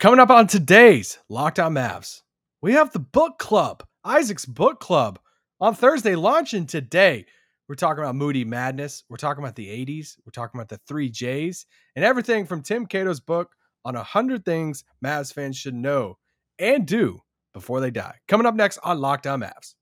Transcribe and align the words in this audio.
Coming 0.00 0.18
up 0.18 0.30
on 0.30 0.46
today's 0.46 1.18
Locked 1.28 1.58
On 1.58 1.74
Mavs, 1.74 2.22
we 2.62 2.72
have 2.72 2.90
the 2.90 2.98
book 2.98 3.38
club, 3.38 3.82
Isaac's 4.02 4.46
book 4.46 4.80
club, 4.80 5.18
on 5.60 5.74
Thursday 5.74 6.14
launching 6.14 6.64
today. 6.64 7.26
We're 7.68 7.74
talking 7.74 8.02
about 8.02 8.14
Moody 8.14 8.46
Madness. 8.46 9.04
We're 9.10 9.18
talking 9.18 9.44
about 9.44 9.56
the 9.56 9.66
80s. 9.66 10.16
We're 10.24 10.30
talking 10.30 10.58
about 10.58 10.70
the 10.70 10.80
three 10.88 11.10
J's 11.10 11.66
and 11.94 12.02
everything 12.02 12.46
from 12.46 12.62
Tim 12.62 12.86
Cato's 12.86 13.20
book 13.20 13.54
on 13.84 13.94
100 13.94 14.42
things 14.42 14.84
Mavs 15.04 15.34
fans 15.34 15.58
should 15.58 15.74
know 15.74 16.16
and 16.58 16.86
do 16.86 17.20
before 17.52 17.82
they 17.82 17.90
die. 17.90 18.14
Coming 18.26 18.46
up 18.46 18.54
next 18.54 18.78
on 18.82 19.02
Locked 19.02 19.26
On 19.26 19.40
Mavs. 19.40 19.74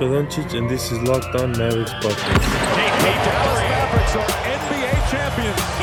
Doncic, 0.00 0.58
and 0.58 0.68
this 0.68 0.90
is 0.90 1.00
Locked 1.02 1.36
On 1.36 1.52
Mavericks 1.52 1.92
podcast. 1.92 2.42
Hey, 2.74 3.12
hey, 3.12 3.24
Dallas 3.30 3.60
Mavericks 3.60 4.16
are 4.16 4.26
NBA 4.26 5.10
champions. 5.12 5.81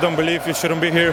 You 0.00 0.06
don't 0.06 0.16
believe, 0.16 0.46
you 0.46 0.54
shouldn't 0.54 0.80
be 0.80 0.90
here. 0.90 1.12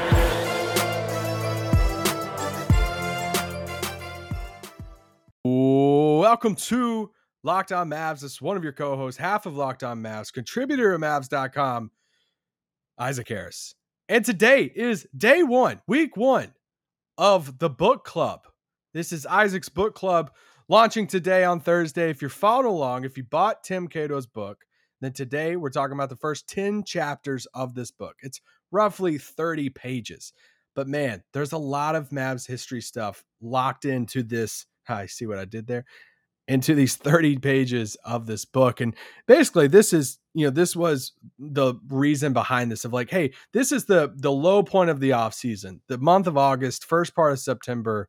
Welcome 5.44 6.56
to 6.56 7.12
Locked 7.44 7.74
On 7.74 7.90
Mavs. 7.90 8.22
This 8.22 8.34
is 8.34 8.42
one 8.42 8.56
of 8.56 8.64
your 8.64 8.72
co-hosts, 8.72 9.20
half 9.20 9.46
of 9.46 9.58
Locked 9.58 9.84
On 9.84 10.02
Mavs, 10.02 10.32
contributor 10.32 10.94
at 10.94 11.02
Mavs.com, 11.02 11.92
Isaac 12.98 13.28
Harris. 13.28 13.76
And 14.08 14.24
today 14.24 14.72
is 14.74 15.06
day 15.18 15.44
one, 15.44 15.82
week 15.88 16.16
one 16.16 16.54
of 17.18 17.60
the 17.60 17.70
book 17.70 18.06
club. 18.06 18.48
This 18.94 19.12
is 19.12 19.26
Isaac's 19.26 19.70
book 19.70 19.96
club 19.96 20.32
launching 20.70 21.08
today 21.08 21.44
on 21.44 21.60
Thursday. 21.60 22.10
If 22.10 22.22
you're 22.22 22.30
following 22.30 22.68
along, 22.68 23.04
if 23.04 23.18
you 23.18 23.24
bought 23.24 23.66
Tim 23.66 23.90
Cato's 23.90 24.28
book, 24.28 24.64
then 25.02 25.14
today 25.14 25.56
we're 25.56 25.70
talking 25.70 25.94
about 25.94 26.10
the 26.10 26.16
first 26.16 26.48
10 26.48 26.84
chapters 26.84 27.46
of 27.54 27.76
this 27.76 27.92
book. 27.92 28.16
It's 28.22 28.42
roughly 28.72 29.18
30 29.18 29.70
pages. 29.70 30.34
But 30.76 30.88
man, 30.88 31.24
there's 31.34 31.54
a 31.54 31.58
lot 31.58 31.96
of 31.96 32.10
Mavs 32.10 32.48
history 32.48 32.82
stuff 32.82 33.24
locked 33.42 33.86
into 33.86 34.24
this. 34.24 34.66
I 34.88 35.08
see 35.08 35.26
what 35.26 35.40
I 35.40 35.46
did 35.46 35.68
there 35.68 35.86
into 36.48 36.74
these 36.74 36.96
30 36.96 37.40
pages 37.40 37.98
of 38.06 38.26
this 38.26 38.46
book. 38.46 38.80
And 38.80 38.96
basically, 39.28 39.68
this 39.68 39.92
is, 39.92 40.18
you 40.34 40.46
know, 40.46 40.52
this 40.52 40.76
was 40.76 41.12
the 41.38 41.76
reason 41.90 42.32
behind 42.32 42.72
this 42.72 42.86
of 42.86 42.94
like, 42.94 43.10
hey, 43.10 43.34
this 43.54 43.72
is 43.72 43.86
the 43.86 44.14
the 44.16 44.32
low 44.32 44.64
point 44.64 44.90
of 44.90 45.00
the 45.00 45.12
off 45.12 45.34
season, 45.34 45.82
the 45.88 45.98
month 45.98 46.28
of 46.28 46.38
August, 46.38 46.86
first 46.86 47.16
part 47.16 47.34
of 47.34 47.40
September. 47.40 48.08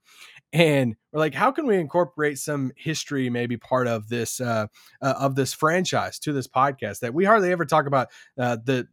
And 0.53 0.97
we're 1.13 1.19
like, 1.21 1.35
how 1.35 1.51
can 1.51 1.67
we 1.67 1.77
incorporate 1.77 2.39
some 2.39 2.71
history, 2.77 3.29
maybe 3.29 3.57
part 3.57 3.87
of 3.87 4.09
this 4.09 4.41
uh, 4.41 4.67
uh 5.03 5.15
of 5.19 5.35
this 5.35 5.53
franchise 5.53 6.19
to 6.21 6.33
this 6.33 6.47
podcast 6.47 7.01
that 7.01 7.15
we 7.15 7.25
hardly 7.25 7.51
ever 7.51 7.65
talk 7.65 7.87
about 7.87 8.09
uh, 8.39 8.57
the 8.65 8.87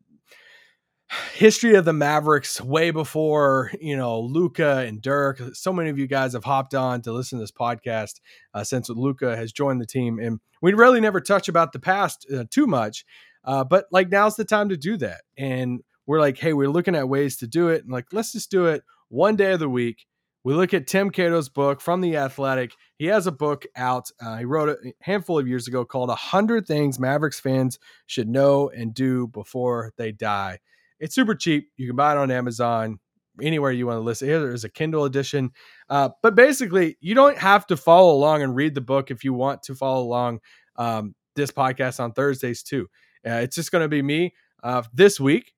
history 1.33 1.75
of 1.75 1.85
the 1.85 1.93
Mavericks 1.93 2.59
way 2.61 2.91
before 2.91 3.71
you 3.79 3.95
know 3.95 4.19
Luka 4.21 4.79
and 4.79 5.01
Dirk. 5.01 5.41
So 5.53 5.71
many 5.71 5.89
of 5.89 5.99
you 5.99 6.07
guys 6.07 6.33
have 6.33 6.43
hopped 6.43 6.73
on 6.73 7.01
to 7.03 7.11
listen 7.11 7.39
to 7.39 7.43
this 7.43 7.51
podcast 7.51 8.19
uh, 8.53 8.63
since 8.63 8.89
Luka 8.89 9.35
has 9.35 9.51
joined 9.51 9.81
the 9.81 9.85
team, 9.85 10.19
and 10.19 10.39
we 10.61 10.73
really 10.73 11.01
never 11.01 11.21
touch 11.21 11.47
about 11.47 11.73
the 11.73 11.79
past 11.79 12.25
uh, 12.33 12.45
too 12.49 12.67
much. 12.67 13.05
Uh, 13.43 13.63
but 13.63 13.85
like 13.91 14.09
now's 14.09 14.35
the 14.35 14.45
time 14.45 14.69
to 14.69 14.77
do 14.77 14.97
that, 14.97 15.21
and 15.37 15.81
we're 16.05 16.19
like, 16.19 16.37
hey, 16.37 16.53
we're 16.53 16.69
looking 16.69 16.95
at 16.95 17.09
ways 17.09 17.37
to 17.37 17.47
do 17.47 17.69
it, 17.69 17.83
and 17.83 17.91
like 17.91 18.07
let's 18.11 18.31
just 18.31 18.51
do 18.51 18.65
it 18.67 18.83
one 19.09 19.35
day 19.35 19.53
of 19.53 19.59
the 19.59 19.69
week. 19.69 20.05
We 20.43 20.53
look 20.53 20.75
at 20.75 20.85
Tim 20.85 21.09
Cato's 21.09 21.49
book 21.49 21.81
from 21.81 22.01
The 22.01 22.17
Athletic. 22.17 22.73
He 22.99 23.07
has 23.07 23.25
a 23.25 23.31
book 23.31 23.65
out. 23.75 24.11
Uh, 24.21 24.37
he 24.37 24.45
wrote 24.45 24.69
it 24.69 24.77
a 24.85 24.93
handful 25.03 25.39
of 25.39 25.47
years 25.47 25.67
ago 25.67 25.83
called 25.85 26.09
100 26.09 26.67
Things 26.67 26.99
Mavericks 26.99 27.39
Fans 27.39 27.79
Should 28.05 28.29
Know 28.29 28.69
and 28.69 28.93
Do 28.93 29.25
Before 29.25 29.91
They 29.97 30.11
Die. 30.11 30.59
It's 30.99 31.15
super 31.15 31.35
cheap. 31.35 31.69
You 31.77 31.87
can 31.87 31.95
buy 31.95 32.13
it 32.13 32.17
on 32.17 32.31
Amazon, 32.31 32.99
anywhere 33.41 33.71
you 33.71 33.87
want 33.87 33.97
to 33.97 34.01
listen. 34.01 34.27
Here 34.27 34.53
is 34.53 34.63
a 34.63 34.69
Kindle 34.69 35.05
edition. 35.05 35.51
Uh, 35.89 36.09
but 36.21 36.35
basically, 36.35 36.97
you 37.01 37.15
don't 37.15 37.37
have 37.37 37.67
to 37.67 37.77
follow 37.77 38.13
along 38.13 38.43
and 38.43 38.55
read 38.55 38.75
the 38.75 38.81
book 38.81 39.11
if 39.11 39.23
you 39.23 39.33
want 39.33 39.63
to 39.63 39.75
follow 39.75 40.03
along 40.03 40.39
um, 40.77 41.15
this 41.35 41.51
podcast 41.51 41.99
on 41.99 42.13
Thursdays 42.13 42.63
too. 42.63 42.87
Uh, 43.27 43.41
it's 43.41 43.55
just 43.55 43.71
going 43.71 43.83
to 43.83 43.89
be 43.89 44.01
me 44.01 44.33
uh, 44.63 44.83
this 44.93 45.19
week. 45.19 45.54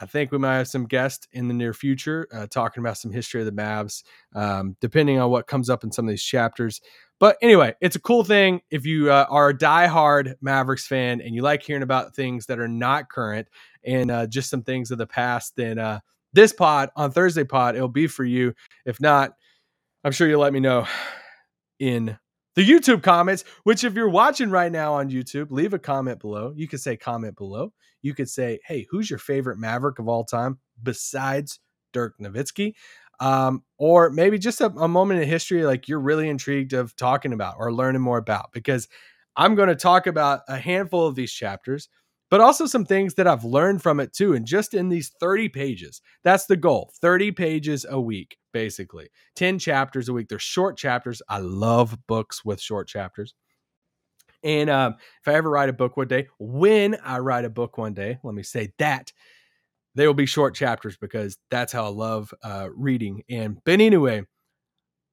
I 0.00 0.06
think 0.06 0.32
we 0.32 0.38
might 0.38 0.56
have 0.56 0.68
some 0.68 0.86
guests 0.86 1.28
in 1.32 1.48
the 1.48 1.54
near 1.54 1.74
future 1.74 2.26
uh, 2.32 2.46
talking 2.46 2.80
about 2.82 2.96
some 2.96 3.12
history 3.12 3.40
of 3.40 3.46
the 3.46 3.52
Mavs, 3.52 4.02
um, 4.34 4.76
depending 4.80 5.18
on 5.18 5.30
what 5.30 5.46
comes 5.46 5.68
up 5.68 5.84
in 5.84 5.92
some 5.92 6.06
of 6.06 6.10
these 6.10 6.22
chapters. 6.22 6.80
But 7.18 7.36
anyway, 7.42 7.74
it's 7.82 7.96
a 7.96 8.00
cool 8.00 8.24
thing 8.24 8.62
if 8.70 8.86
you 8.86 9.12
uh, 9.12 9.26
are 9.28 9.50
a 9.50 9.56
diehard 9.56 10.36
Mavericks 10.40 10.86
fan 10.86 11.20
and 11.20 11.34
you 11.34 11.42
like 11.42 11.62
hearing 11.62 11.82
about 11.82 12.16
things 12.16 12.46
that 12.46 12.58
are 12.58 12.68
not 12.68 13.10
current 13.10 13.46
and 13.84 14.10
uh, 14.10 14.26
just 14.26 14.48
some 14.48 14.62
things 14.62 14.90
of 14.90 14.96
the 14.96 15.06
past. 15.06 15.54
Then 15.54 15.78
uh, 15.78 16.00
this 16.32 16.54
pod 16.54 16.88
on 16.96 17.10
Thursday 17.10 17.44
pod, 17.44 17.76
it'll 17.76 17.88
be 17.88 18.06
for 18.06 18.24
you. 18.24 18.54
If 18.86 19.02
not, 19.02 19.32
I'm 20.02 20.12
sure 20.12 20.28
you'll 20.28 20.40
let 20.40 20.54
me 20.54 20.60
know 20.60 20.86
in 21.78 22.18
the 22.60 22.70
YouTube 22.70 23.02
comments, 23.02 23.42
which 23.64 23.84
if 23.84 23.94
you're 23.94 24.10
watching 24.10 24.50
right 24.50 24.70
now 24.70 24.92
on 24.92 25.08
YouTube, 25.08 25.50
leave 25.50 25.72
a 25.72 25.78
comment 25.78 26.20
below. 26.20 26.52
You 26.54 26.68
could 26.68 26.80
say 26.80 26.94
comment 26.94 27.34
below. 27.34 27.72
You 28.02 28.12
could 28.12 28.28
say, 28.28 28.58
hey, 28.66 28.86
who's 28.90 29.08
your 29.08 29.18
favorite 29.18 29.56
Maverick 29.56 29.98
of 29.98 30.08
all 30.08 30.24
time 30.24 30.58
besides 30.82 31.58
Dirk 31.94 32.18
Nowitzki? 32.20 32.74
Um, 33.18 33.64
or 33.78 34.10
maybe 34.10 34.38
just 34.38 34.60
a, 34.60 34.66
a 34.66 34.88
moment 34.88 35.22
in 35.22 35.28
history 35.28 35.64
like 35.64 35.88
you're 35.88 36.00
really 36.00 36.28
intrigued 36.28 36.74
of 36.74 36.94
talking 36.96 37.32
about 37.32 37.54
or 37.58 37.72
learning 37.72 38.02
more 38.02 38.18
about 38.18 38.50
because 38.52 38.88
I'm 39.36 39.54
going 39.54 39.70
to 39.70 39.74
talk 39.74 40.06
about 40.06 40.40
a 40.46 40.58
handful 40.58 41.06
of 41.06 41.14
these 41.14 41.32
chapters, 41.32 41.88
but 42.30 42.40
also 42.40 42.66
some 42.66 42.84
things 42.84 43.14
that 43.14 43.26
I've 43.26 43.44
learned 43.44 43.82
from 43.82 44.00
it 44.00 44.12
too. 44.12 44.34
And 44.34 44.46
just 44.46 44.72
in 44.72 44.88
these 44.88 45.10
30 45.20 45.48
pages, 45.48 46.00
that's 46.22 46.46
the 46.46 46.56
goal 46.56 46.92
30 47.00 47.32
pages 47.32 47.84
a 47.88 48.00
week, 48.00 48.38
basically 48.52 49.10
10 49.36 49.58
chapters 49.58 50.08
a 50.08 50.12
week. 50.12 50.28
They're 50.28 50.38
short 50.38 50.76
chapters. 50.76 51.20
I 51.28 51.38
love 51.38 51.98
books 52.06 52.44
with 52.44 52.60
short 52.60 52.88
chapters. 52.88 53.34
And 54.42 54.70
um, 54.70 54.94
if 55.20 55.28
I 55.28 55.34
ever 55.34 55.50
write 55.50 55.68
a 55.68 55.74
book 55.74 55.96
one 55.96 56.08
day, 56.08 56.28
when 56.38 56.96
I 57.04 57.18
write 57.18 57.44
a 57.44 57.50
book 57.50 57.76
one 57.76 57.92
day, 57.92 58.18
let 58.22 58.34
me 58.34 58.42
say 58.42 58.72
that 58.78 59.12
they 59.94 60.06
will 60.06 60.14
be 60.14 60.26
short 60.26 60.54
chapters 60.54 60.96
because 60.96 61.36
that's 61.50 61.72
how 61.72 61.84
I 61.84 61.88
love 61.88 62.32
uh, 62.42 62.68
reading. 62.74 63.22
And 63.28 63.58
but 63.64 63.80
anyway, 63.80 64.22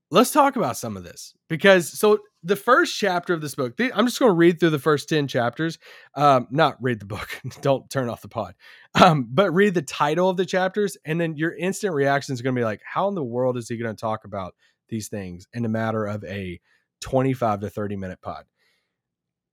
let's 0.09 0.31
talk 0.31 0.55
about 0.55 0.77
some 0.77 0.95
of 0.95 1.03
this 1.03 1.33
because 1.49 1.91
so 1.91 2.19
the 2.43 2.55
first 2.55 2.97
chapter 2.97 3.33
of 3.33 3.41
this 3.41 3.55
book, 3.55 3.73
I'm 3.79 4.05
just 4.05 4.19
going 4.19 4.29
to 4.29 4.35
read 4.35 4.59
through 4.59 4.69
the 4.69 4.79
first 4.79 5.09
ten 5.09 5.27
chapters. 5.27 5.77
Um, 6.15 6.47
not 6.49 6.77
read 6.81 6.99
the 6.99 7.05
book. 7.05 7.41
Don't 7.61 7.89
turn 7.89 8.09
off 8.09 8.21
the 8.21 8.27
pod. 8.27 8.55
Um, 9.01 9.27
but 9.29 9.51
read 9.51 9.73
the 9.73 9.81
title 9.81 10.29
of 10.29 10.37
the 10.37 10.45
chapters, 10.45 10.97
and 11.05 11.19
then 11.19 11.35
your 11.35 11.55
instant 11.55 11.93
reaction 11.93 12.33
is 12.33 12.41
going 12.41 12.55
to 12.55 12.59
be 12.59 12.65
like, 12.65 12.81
"How 12.85 13.07
in 13.07 13.15
the 13.15 13.23
world 13.23 13.57
is 13.57 13.69
he 13.69 13.77
going 13.77 13.93
to 13.93 13.99
talk 13.99 14.25
about 14.25 14.55
these 14.89 15.09
things 15.09 15.47
in 15.53 15.65
a 15.65 15.69
matter 15.69 16.05
of 16.05 16.23
a 16.23 16.59
25 17.01 17.61
to 17.61 17.69
30 17.69 17.95
minute 17.95 18.21
pod?" 18.21 18.45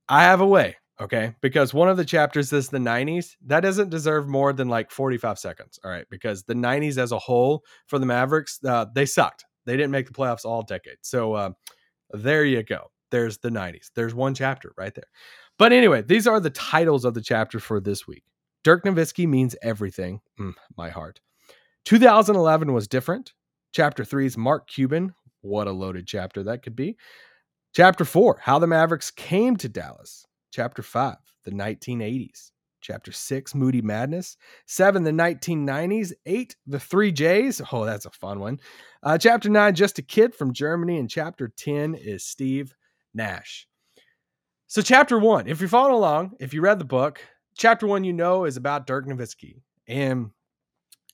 I 0.09 0.25
have 0.25 0.43
a 0.43 0.47
way, 0.47 0.77
okay? 1.01 1.35
Because 1.41 1.73
one 1.73 1.89
of 1.89 1.97
the 1.97 2.05
chapters 2.05 2.53
is 2.53 2.69
the 2.69 2.79
90s. 2.79 3.37
That 3.47 3.61
doesn't 3.61 3.89
deserve 3.89 4.29
more 4.29 4.53
than 4.53 4.69
like 4.69 4.91
45 4.91 5.39
seconds, 5.39 5.79
all 5.83 5.91
right? 5.91 6.05
Because 6.11 6.43
the 6.45 6.55
90s 6.55 6.99
as 6.99 7.11
a 7.11 7.19
whole 7.19 7.65
for 7.87 7.99
the 7.99 8.05
Mavericks, 8.05 8.61
uh, 8.67 8.85
they 8.95 9.07
sucked. 9.07 9.47
They 9.67 9.77
didn't 9.77 9.93
make 9.93 10.07
the 10.07 10.13
playoffs 10.13 10.45
all 10.45 10.63
decade. 10.63 10.99
So 11.03 11.35
uh, 11.35 11.51
there 12.11 12.45
you 12.45 12.63
go. 12.63 12.91
There's 13.11 13.39
the 13.39 13.51
90s. 13.51 13.91
There's 13.95 14.15
one 14.15 14.35
chapter 14.35 14.73
right 14.77 14.95
there. 14.95 15.09
But 15.59 15.73
anyway, 15.73 16.03
these 16.03 16.27
are 16.27 16.41
the 16.41 16.51
titles 16.51 17.05
of 17.05 17.15
the 17.15 17.23
chapter 17.23 17.61
for 17.61 17.81
this 17.81 18.07
week. 18.07 18.25
Dirk 18.65 18.85
Nowitzki 18.85 19.29
means 19.29 19.55
everything. 19.63 20.21
Mm, 20.41 20.55
my 20.77 20.91
heart. 20.91 21.21
2011 21.85 22.73
was 22.73 22.89
different. 22.89 23.33
Chapter 23.73 24.05
three 24.05 24.27
is 24.27 24.37
Mark 24.37 24.69
Cuban. 24.69 25.15
What 25.43 25.67
a 25.67 25.73
loaded 25.73 26.07
chapter 26.07 26.43
that 26.45 26.63
could 26.63 26.75
be. 26.75 26.97
Chapter 27.75 28.05
four, 28.05 28.39
how 28.41 28.59
the 28.59 28.67
Mavericks 28.67 29.11
came 29.11 29.57
to 29.57 29.69
Dallas. 29.69 30.27
Chapter 30.51 30.83
five, 30.83 31.19
the 31.45 31.51
1980s. 31.51 32.53
Chapter 32.85 33.13
six, 33.13 33.55
Moody 33.55 33.81
Madness. 33.81 34.37
Seven, 34.67 35.05
the 35.05 35.11
1990s. 35.11 36.13
Eight, 36.27 36.55
the 36.67 36.79
three 36.79 37.13
J's. 37.13 37.63
Oh, 37.73 37.87
that's 37.87 38.05
a 38.05 38.11
fun 38.11 38.41
one. 38.41 38.61
Uh, 39.03 39.17
chapter 39.17 39.49
nine, 39.49 39.75
just 39.75 39.99
a 39.99 40.03
kid 40.03 40.35
from 40.35 40.53
Germany. 40.53 40.99
And 40.99 41.09
chapter 41.09 41.49
10 41.49 41.95
is 41.95 42.27
Steve 42.27 42.75
Nash. 43.15 43.67
So, 44.67 44.83
chapter 44.83 45.19
one, 45.19 45.49
if 45.49 45.61
you're 45.61 45.69
following 45.69 45.95
along, 45.95 46.33
if 46.41 46.53
you 46.53 46.61
read 46.61 46.79
the 46.79 46.85
book, 46.85 47.23
chapter 47.57 47.87
one, 47.87 48.05
you 48.05 48.13
know, 48.13 48.45
is 48.45 48.59
about 48.59 48.87
Dirk 48.87 49.07
Nowitzki. 49.07 49.63
And, 49.89 50.31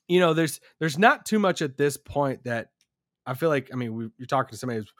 you 0.09 0.19
know, 0.19 0.33
there's 0.33 0.59
there's 0.79 0.99
not 0.99 1.25
too 1.25 1.39
much 1.39 1.61
at 1.61 1.77
this 1.77 1.95
point 1.95 2.43
that 2.43 2.67
I 3.25 3.33
feel 3.33 3.47
like, 3.49 3.69
I 3.71 3.77
mean, 3.77 3.95
we, 3.95 4.09
you're 4.17 4.27
talking 4.27 4.51
to 4.51 4.57
somebody 4.57 4.79
who's 4.79 4.91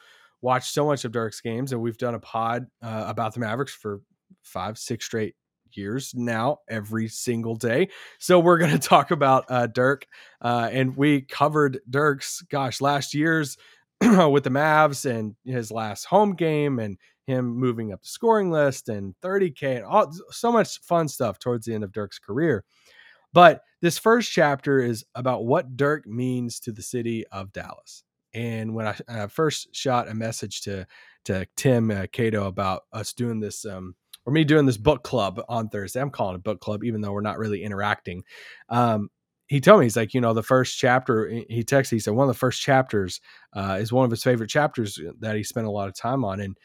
watched 0.41 0.73
so 0.73 0.85
much 0.85 1.03
of 1.03 1.11
Dirk's 1.11 1.41
games, 1.41 1.73
and 1.73 1.81
we've 1.81 1.97
done 1.97 2.15
a 2.15 2.19
pod 2.19 2.67
uh, 2.81 3.03
about 3.07 3.33
the 3.33 3.41
Mavericks 3.41 3.73
for 3.73 3.99
five, 4.41 4.77
six 4.77 5.03
straight 5.05 5.35
years 5.77 6.13
now, 6.15 6.59
every 6.69 7.07
single 7.07 7.55
day. 7.55 7.89
So 8.19 8.39
we're 8.39 8.57
going 8.57 8.71
to 8.79 8.79
talk 8.79 9.11
about 9.11 9.45
uh, 9.49 9.67
Dirk, 9.67 10.05
uh, 10.41 10.69
and 10.71 10.95
we 10.95 11.21
covered 11.21 11.79
Dirk's 11.89 12.41
gosh 12.49 12.81
last 12.81 13.13
year's 13.13 13.57
with 14.01 14.43
the 14.43 14.49
Mavs 14.49 15.09
and 15.09 15.35
his 15.45 15.71
last 15.71 16.05
home 16.05 16.33
game 16.33 16.79
and 16.79 16.97
him 17.27 17.55
moving 17.55 17.93
up 17.93 18.01
the 18.01 18.07
scoring 18.07 18.51
list 18.51 18.89
and 18.89 19.15
30K 19.23 19.77
and 19.77 19.85
all 19.85 20.11
so 20.31 20.51
much 20.51 20.79
fun 20.81 21.07
stuff 21.07 21.39
towards 21.39 21.65
the 21.65 21.73
end 21.73 21.83
of 21.83 21.91
Dirk's 21.91 22.19
career. 22.19 22.63
But 23.33 23.61
this 23.81 23.97
first 23.97 24.31
chapter 24.31 24.79
is 24.79 25.05
about 25.15 25.45
what 25.45 25.77
Dirk 25.77 26.05
means 26.05 26.59
to 26.61 26.71
the 26.71 26.81
city 26.81 27.25
of 27.31 27.53
Dallas. 27.53 28.03
And 28.33 28.73
when 28.75 28.93
I 29.07 29.27
first 29.27 29.75
shot 29.75 30.09
a 30.09 30.13
message 30.13 30.61
to 30.61 30.87
to 31.25 31.45
Tim 31.55 31.91
uh, 31.91 32.07
Cato 32.11 32.47
about 32.47 32.83
us 32.91 33.13
doing 33.13 33.39
this, 33.39 33.65
um, 33.65 33.93
or 34.25 34.33
me 34.33 34.43
doing 34.43 34.65
this 34.65 34.77
book 34.77 35.03
club 35.03 35.41
on 35.49 35.69
Thursday, 35.69 35.99
I'm 35.99 36.11
calling 36.11 36.35
it 36.35 36.43
book 36.43 36.59
club, 36.59 36.83
even 36.83 37.01
though 37.01 37.11
we're 37.11 37.21
not 37.21 37.39
really 37.39 37.63
interacting. 37.63 38.23
Um, 38.69 39.09
he 39.47 39.59
told 39.59 39.79
me 39.79 39.85
he's 39.85 39.97
like, 39.97 40.13
you 40.13 40.21
know, 40.21 40.33
the 40.33 40.43
first 40.43 40.77
chapter. 40.77 41.27
He 41.27 41.63
texted. 41.63 41.91
He 41.91 41.99
said 41.99 42.13
one 42.13 42.29
of 42.29 42.33
the 42.33 42.39
first 42.39 42.61
chapters 42.61 43.19
uh, 43.53 43.77
is 43.81 43.91
one 43.91 44.05
of 44.05 44.11
his 44.11 44.23
favorite 44.23 44.49
chapters 44.49 44.97
that 45.19 45.35
he 45.35 45.43
spent 45.43 45.67
a 45.67 45.71
lot 45.71 45.89
of 45.89 45.93
time 45.93 46.23
on, 46.23 46.39
and 46.39 46.57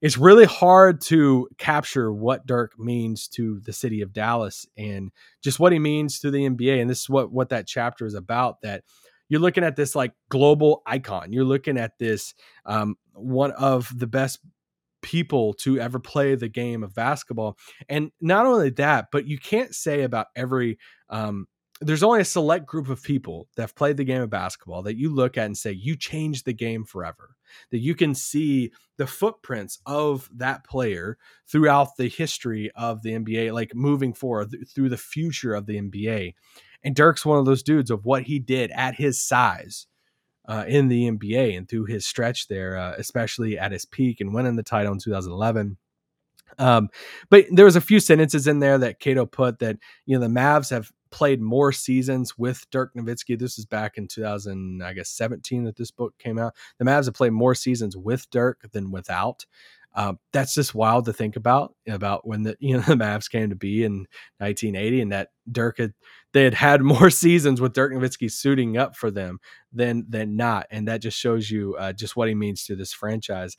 it's 0.00 0.18
really 0.18 0.44
hard 0.44 1.00
to 1.02 1.48
capture 1.58 2.12
what 2.12 2.44
Dirk 2.44 2.78
means 2.78 3.28
to 3.28 3.60
the 3.60 3.72
city 3.72 4.00
of 4.02 4.12
Dallas 4.12 4.66
and 4.76 5.12
just 5.42 5.60
what 5.60 5.72
he 5.72 5.78
means 5.78 6.18
to 6.20 6.30
the 6.30 6.48
NBA. 6.48 6.80
And 6.80 6.90
this 6.90 7.02
is 7.02 7.08
what 7.08 7.30
what 7.30 7.50
that 7.50 7.68
chapter 7.68 8.04
is 8.04 8.14
about. 8.14 8.60
That 8.62 8.82
you're 9.28 9.40
looking 9.40 9.64
at 9.64 9.76
this 9.76 9.94
like 9.94 10.12
global 10.28 10.82
icon. 10.86 11.32
You're 11.32 11.44
looking 11.44 11.78
at 11.78 11.98
this 11.98 12.34
um, 12.66 12.96
one 13.12 13.52
of 13.52 13.90
the 13.96 14.06
best 14.06 14.40
people 15.04 15.52
to 15.52 15.78
ever 15.78 16.00
play 16.00 16.34
the 16.34 16.48
game 16.48 16.82
of 16.82 16.94
basketball. 16.94 17.58
And 17.88 18.10
not 18.20 18.46
only 18.46 18.70
that, 18.70 19.08
but 19.12 19.26
you 19.26 19.38
can't 19.38 19.74
say 19.74 20.02
about 20.02 20.28
every 20.34 20.78
um, 21.10 21.46
there's 21.80 22.02
only 22.02 22.20
a 22.20 22.24
select 22.24 22.66
group 22.66 22.88
of 22.88 23.02
people 23.02 23.48
that 23.56 23.62
have 23.62 23.74
played 23.74 23.96
the 23.96 24.04
game 24.04 24.22
of 24.22 24.30
basketball 24.30 24.82
that 24.82 24.96
you 24.96 25.12
look 25.12 25.36
at 25.36 25.46
and 25.46 25.56
say 25.56 25.72
you 25.72 25.96
changed 25.96 26.46
the 26.46 26.52
game 26.52 26.84
forever 26.84 27.36
that 27.70 27.78
you 27.78 27.94
can 27.94 28.14
see 28.14 28.72
the 28.96 29.06
footprints 29.06 29.78
of 29.84 30.30
that 30.34 30.64
player 30.64 31.18
throughout 31.46 31.96
the 31.98 32.08
history 32.08 32.70
of 32.76 33.02
the 33.02 33.10
NBA 33.10 33.52
like 33.52 33.74
moving 33.74 34.14
forward 34.14 34.54
through 34.72 34.88
the 34.88 34.96
future 34.96 35.54
of 35.54 35.66
the 35.66 35.80
NBA 35.80 36.34
and 36.84 36.94
Dirk's 36.94 37.26
one 37.26 37.38
of 37.38 37.44
those 37.44 37.62
dudes 37.62 37.90
of 37.90 38.04
what 38.04 38.22
he 38.22 38.38
did 38.38 38.70
at 38.70 38.94
his 38.94 39.20
size 39.20 39.86
uh, 40.46 40.64
in 40.66 40.88
the 40.88 41.10
NBA 41.10 41.56
and 41.56 41.68
through 41.68 41.86
his 41.86 42.06
stretch 42.06 42.48
there 42.48 42.76
uh, 42.76 42.94
especially 42.98 43.58
at 43.58 43.72
his 43.72 43.84
peak 43.84 44.20
and 44.20 44.34
winning 44.34 44.56
the 44.56 44.62
title 44.62 44.92
in 44.92 44.98
2011 44.98 45.76
um, 46.58 46.88
but 47.30 47.46
there 47.50 47.64
was 47.64 47.76
a 47.76 47.80
few 47.80 48.00
sentences 48.00 48.46
in 48.46 48.60
there 48.60 48.78
that 48.78 49.00
Cato 49.00 49.26
put 49.26 49.58
that 49.58 49.78
you 50.06 50.16
know 50.16 50.20
the 50.20 50.32
Mavs 50.32 50.70
have 50.70 50.92
played 51.14 51.40
more 51.40 51.70
seasons 51.70 52.36
with 52.36 52.68
Dirk 52.70 52.92
Nowitzki. 52.94 53.38
This 53.38 53.56
is 53.56 53.66
back 53.66 53.96
in 53.96 54.08
2000, 54.08 54.82
I 54.82 54.94
guess 54.94 55.10
17 55.10 55.62
that 55.62 55.76
this 55.76 55.92
book 55.92 56.12
came 56.18 56.40
out. 56.40 56.54
The 56.78 56.84
Mavs 56.84 57.04
have 57.04 57.14
played 57.14 57.32
more 57.32 57.54
seasons 57.54 57.96
with 57.96 58.28
Dirk 58.30 58.68
than 58.72 58.90
without. 58.90 59.46
Uh, 59.94 60.14
that's 60.32 60.54
just 60.54 60.74
wild 60.74 61.04
to 61.04 61.12
think 61.12 61.36
about 61.36 61.74
about 61.88 62.26
when 62.26 62.42
the 62.42 62.56
you 62.60 62.74
know 62.76 62.82
the 62.82 62.94
Mavs 62.94 63.30
came 63.30 63.50
to 63.50 63.56
be 63.56 63.84
in 63.84 64.06
1980 64.38 65.00
and 65.02 65.12
that 65.12 65.28
Dirk 65.50 65.78
had 65.78 65.92
they 66.32 66.44
had 66.44 66.54
had 66.54 66.82
more 66.82 67.10
seasons 67.10 67.60
with 67.60 67.74
Dirk 67.74 67.92
Nowitzki 67.92 68.30
suiting 68.30 68.76
up 68.76 68.96
for 68.96 69.10
them 69.10 69.38
than 69.72 70.04
than 70.08 70.36
not, 70.36 70.66
and 70.70 70.88
that 70.88 71.02
just 71.02 71.18
shows 71.18 71.50
you 71.50 71.76
uh, 71.78 71.92
just 71.92 72.16
what 72.16 72.28
he 72.28 72.34
means 72.34 72.64
to 72.64 72.76
this 72.76 72.92
franchise. 72.92 73.56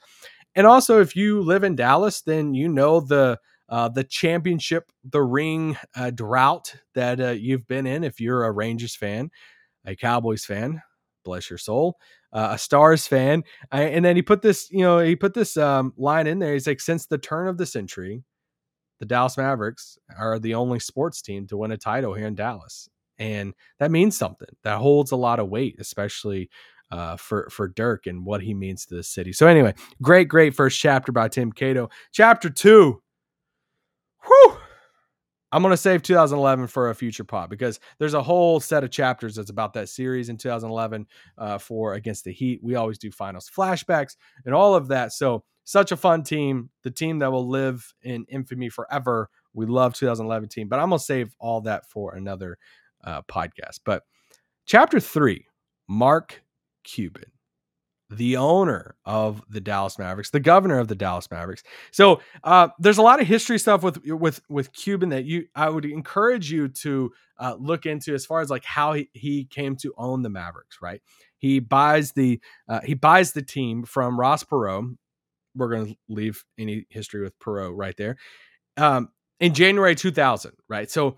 And 0.56 0.66
also, 0.66 1.02
if 1.02 1.16
you 1.16 1.42
live 1.42 1.64
in 1.64 1.76
Dallas, 1.76 2.22
then 2.22 2.54
you 2.54 2.70
know 2.70 3.00
the 3.02 3.40
uh, 3.70 3.90
the 3.90 4.04
championship, 4.04 4.92
the 5.04 5.22
ring 5.24 5.78
uh, 5.96 6.12
drought 6.12 6.76
that 6.94 7.20
uh, 7.20 7.30
you've 7.32 7.68
been 7.68 7.88
in. 7.88 8.04
If 8.04 8.20
you're 8.20 8.46
a 8.46 8.52
Rangers 8.52 8.96
fan, 8.96 9.32
a 9.86 9.96
Cowboys 9.96 10.46
fan, 10.46 10.82
bless 11.24 11.50
your 11.50 11.60
soul, 11.60 11.98
uh, 12.36 12.50
a 12.52 12.58
Stars 12.58 13.08
fan, 13.08 13.44
and 13.72 14.06
then 14.06 14.16
he 14.16 14.22
put 14.22 14.42
this, 14.44 14.70
you 14.70 14.82
know, 14.82 15.00
he 15.00 15.16
put 15.16 15.34
this 15.34 15.58
um, 15.58 15.94
line 15.98 16.28
in 16.28 16.40
there. 16.40 16.54
He's 16.54 16.68
like, 16.68 16.82
since 16.82 17.08
the 17.08 17.18
turn 17.18 17.48
of 17.48 17.58
the 17.58 17.66
century, 17.66 18.24
the 19.00 19.06
Dallas 19.06 19.38
Mavericks 19.38 19.98
are 20.18 20.38
the 20.38 20.54
only 20.54 20.80
sports 20.80 21.22
team 21.22 21.48
to 21.48 21.58
win 21.58 21.72
a 21.72 21.78
title 21.78 22.14
here 22.14 22.28
in 22.28 22.36
Dallas, 22.36 22.90
and 23.18 23.54
that 23.80 23.90
means 23.90 24.18
something. 24.18 24.50
That 24.64 24.78
holds 24.78 25.12
a 25.12 25.16
lot 25.16 25.40
of 25.40 25.50
weight, 25.50 25.78
especially 25.80 26.50
uh, 26.92 27.16
for 27.18 27.50
for 27.50 27.68
Dirk 27.68 28.06
and 28.06 28.26
what 28.26 28.42
he 28.42 28.54
means 28.54 28.86
to 28.86 28.96
the 28.96 29.04
city. 29.04 29.34
So 29.34 29.48
anyway, 29.48 29.74
great, 30.02 30.28
great 30.28 30.54
first 30.54 30.80
chapter 30.80 31.12
by 31.12 31.30
Tim 31.30 31.52
Cato. 31.52 31.90
Chapter 32.12 32.50
two. 32.50 33.02
I'm 35.52 35.62
going 35.62 35.72
to 35.72 35.78
save 35.78 36.02
2011 36.02 36.68
for 36.68 36.90
a 36.90 36.96
future 36.96 37.24
pod 37.24 37.50
because 37.50 37.80
there's 38.00 38.14
a 38.14 38.24
whole 38.24 38.60
set 38.60 38.84
of 38.84 38.92
chapters 38.92 39.36
that's 39.36 39.50
about 39.50 39.74
that 39.74 39.90
series 39.90 40.30
in 40.30 40.38
2011 40.38 41.06
uh, 41.38 41.58
for 41.58 41.94
against 41.94 42.24
the 42.24 42.34
Heat. 42.34 42.60
We 42.64 42.76
always 42.76 42.98
do 42.98 43.12
finals 43.12 43.50
flashbacks 43.56 44.16
and 44.46 44.54
all 44.54 44.76
of 44.76 44.88
that. 44.90 45.14
So, 45.14 45.44
such 45.68 45.92
a 45.92 45.98
fun 45.98 46.22
team, 46.22 46.70
the 46.84 46.92
team 46.92 47.20
that 47.20 47.32
will 47.32 47.48
live 47.48 47.92
in 48.04 48.26
infamy 48.30 48.70
forever. 48.70 49.30
We 49.54 49.66
love 49.66 49.96
2011 49.96 50.50
team, 50.50 50.68
but 50.68 50.80
I'm 50.80 50.90
going 50.90 51.00
to 51.00 51.06
save 51.06 51.34
all 51.40 51.62
that 51.62 51.90
for 51.90 52.14
another 52.14 52.60
uh, 53.04 53.24
podcast. 53.24 53.80
But 53.84 54.04
chapter 54.68 55.00
three, 55.00 55.48
Mark 55.88 56.44
Cuban 56.84 57.32
the 58.10 58.38
owner 58.38 58.96
of 59.06 59.42
the 59.50 59.60
Dallas 59.60 59.98
Mavericks, 59.98 60.30
the 60.30 60.40
governor 60.40 60.78
of 60.80 60.88
the 60.88 60.96
Dallas 60.96 61.30
Mavericks. 61.32 61.64
So 61.92 62.22
uh, 62.44 62.70
there's 62.80 62.98
a 62.98 63.02
lot 63.02 63.20
of 63.20 63.28
history 63.28 63.58
stuff 63.58 63.84
with 63.84 64.06
with 64.06 64.42
with 64.50 64.74
Cuban 64.74 65.10
that 65.10 65.26
you 65.26 65.46
I 65.56 65.70
would 65.70 65.86
encourage 65.86 66.52
you 66.52 66.68
to 66.68 67.12
uh, 67.40 67.56
look 67.60 67.86
into 67.86 68.14
as 68.14 68.26
far 68.26 68.42
as 68.42 68.50
like 68.50 68.64
how 68.64 68.94
he, 68.94 69.10
he 69.14 69.46
came 69.46 69.76
to 69.78 69.94
own 69.98 70.22
the 70.22 70.30
Mavericks. 70.30 70.78
Right, 70.82 71.02
he 71.38 71.60
buys 71.60 72.12
the 72.12 72.40
uh, 72.70 72.82
he 72.84 72.94
buys 72.94 73.32
the 73.32 73.42
team 73.42 73.84
from 73.84 74.20
Ross 74.20 74.44
Perot. 74.44 74.96
We're 75.56 75.70
going 75.70 75.88
to 75.88 75.96
leave 76.10 76.44
any 76.60 76.86
history 76.90 77.24
with 77.24 77.38
Perot 77.40 77.72
right 77.76 77.96
there. 77.98 78.18
Um, 78.78 79.10
in 79.40 79.54
January 79.54 79.96
2000, 79.96 80.52
right? 80.68 80.92
So 80.92 81.16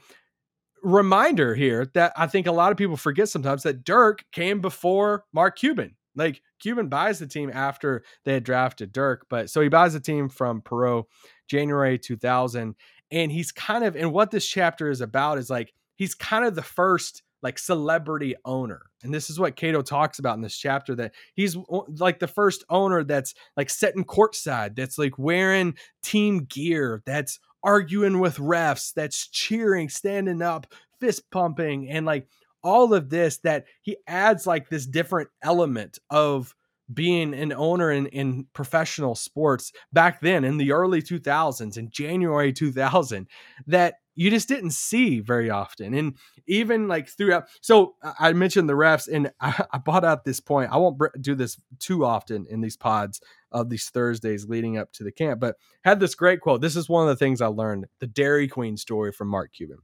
reminder 0.83 1.56
here 1.56 1.88
that 1.94 2.13
I 2.16 2.28
think 2.28 2.48
a 2.48 2.51
lot 2.51 2.72
of 2.72 2.78
people 2.78 2.98
forget 2.98 3.30
sometimes 3.30 3.63
that 3.63 3.83
Dirk 3.83 4.24
came 4.31 4.62
before 4.62 5.25
Mark 5.33 5.57
Cuban 5.57 5.95
like 6.18 6.42
Cuban 6.60 6.90
buys 6.90 7.19
the 7.19 7.28
team 7.28 7.50
after 7.54 8.04
they 8.25 8.34
had 8.34 8.44
drafted 8.44 8.92
Dirk, 8.92 9.28
but 9.30 9.50
so 9.50 9.62
he 9.62 9.69
buys 9.69 9.94
the 9.94 10.00
team 10.00 10.28
from 10.28 10.62
Perot 10.62 11.06
January 11.48 11.98
2000. 11.98 12.75
And 13.10 13.31
he's 13.31 13.54
kind 13.54 13.86
of, 13.86 13.96
and 13.96 14.12
what 14.12 14.31
this 14.31 14.46
chapter 14.46 14.90
is 14.90 15.00
about 15.00 15.38
is 15.38 15.50
like, 15.50 15.74
he's 15.96 16.14
kind 16.14 16.44
of 16.44 16.56
the 16.56 16.62
first 16.62 17.24
like 17.42 17.60
celebrity 17.60 18.36
owner. 18.44 18.81
And 19.04 19.14
this 19.14 19.30
is 19.30 19.40
what 19.40 19.56
Cato 19.56 19.81
talks 19.81 20.19
about 20.19 20.36
in 20.36 20.42
this 20.42 20.58
chapter 20.58 20.96
that 20.96 21.14
he's 21.36 21.56
like 21.88 22.19
the 22.19 22.28
first 22.28 22.66
owner 22.69 23.04
that's 23.04 23.34
like 23.56 23.69
sitting 23.69 24.04
courtside, 24.04 24.75
that's 24.75 24.98
like 24.98 25.18
wearing 25.18 25.75
team 26.04 26.46
gear, 26.46 27.04
that's 27.06 27.40
arguing 27.64 28.19
with 28.19 28.38
refs, 28.38 28.94
that's 28.94 29.28
cheering, 29.28 29.88
standing 29.88 30.42
up, 30.42 30.68
fist 31.00 31.30
pumping, 31.31 31.90
and 31.90 32.06
like 32.06 32.28
all 32.68 32.94
of 32.94 33.09
this 33.09 33.38
that 33.38 33.64
he 33.81 33.95
adds 34.07 34.45
like 34.45 34.68
this 34.68 34.86
different 34.86 35.30
element 35.42 36.00
of 36.09 36.54
being 36.94 37.33
an 37.33 37.54
owner 37.54 37.92
in, 37.92 38.07
in 38.07 38.45
professional 38.52 39.16
sports 39.16 39.71
back 39.94 40.19
then 40.19 40.44
in 40.44 40.57
the 40.57 40.74
early 40.74 41.02
2000s 41.02 41.78
in 41.78 41.90
January 41.90 42.52
2000 42.52 43.28
that 43.68 43.95
you 44.16 44.30
just 44.30 44.50
didn't 44.50 44.71
see 44.71 45.21
very 45.21 45.50
often. 45.50 45.94
And 45.94 46.18
even 46.45 46.90
like 46.90 47.07
throughout, 47.07 47.45
so 47.62 47.95
I 48.19 48.33
mentioned 48.33 48.68
the 48.68 48.74
refs, 48.74 49.07
and 49.07 49.31
I, 49.40 49.64
I 49.71 49.78
brought 49.78 50.04
out 50.04 50.26
this 50.26 50.42
point. 50.42 50.71
I 50.74 50.78
won't 50.78 51.00
do 51.21 51.36
this 51.36 51.57
too 51.80 52.04
often 52.04 52.47
in 52.50 52.59
these 52.59 52.76
pods 52.76 53.21
of 53.50 53.69
these 53.69 53.90
Thursdays 53.90 54.50
leading 54.50 54.78
up 54.78 54.92
to 54.94 55.06
the 55.06 55.12
camp, 55.12 55.40
but 55.40 55.56
had 55.86 56.02
this 56.02 56.16
great 56.16 56.42
quote. 56.42 56.59
This 56.59 56.76
is 56.76 56.90
one 56.90 57.04
of 57.04 57.09
the 57.09 57.24
things 57.24 57.40
I 57.40 57.47
learned 57.47 57.86
the 58.02 58.07
Dairy 58.07 58.50
Queen 58.50 58.76
story 58.76 59.14
from 59.14 59.30
Mark 59.30 59.54
Cuban. 59.54 59.78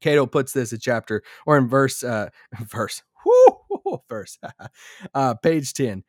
Cato 0.00 0.26
puts 0.26 0.52
this 0.52 0.72
in 0.72 0.78
chapter 0.80 1.22
or 1.46 1.56
in 1.58 1.68
verse, 1.68 2.02
uh, 2.02 2.28
verse, 2.60 3.02
whoo, 3.24 3.98
verse, 4.08 4.38
uh, 5.14 5.34
page 5.34 5.72
10. 5.74 6.04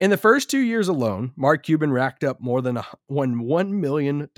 In 0.00 0.10
the 0.10 0.16
first 0.16 0.50
two 0.50 0.60
years 0.60 0.88
alone, 0.88 1.32
Mark 1.36 1.62
Cuban 1.62 1.92
racked 1.92 2.24
up 2.24 2.40
more 2.40 2.62
than 2.62 2.78
one 3.06 3.34
$1 3.34 3.70
million 3.70 4.28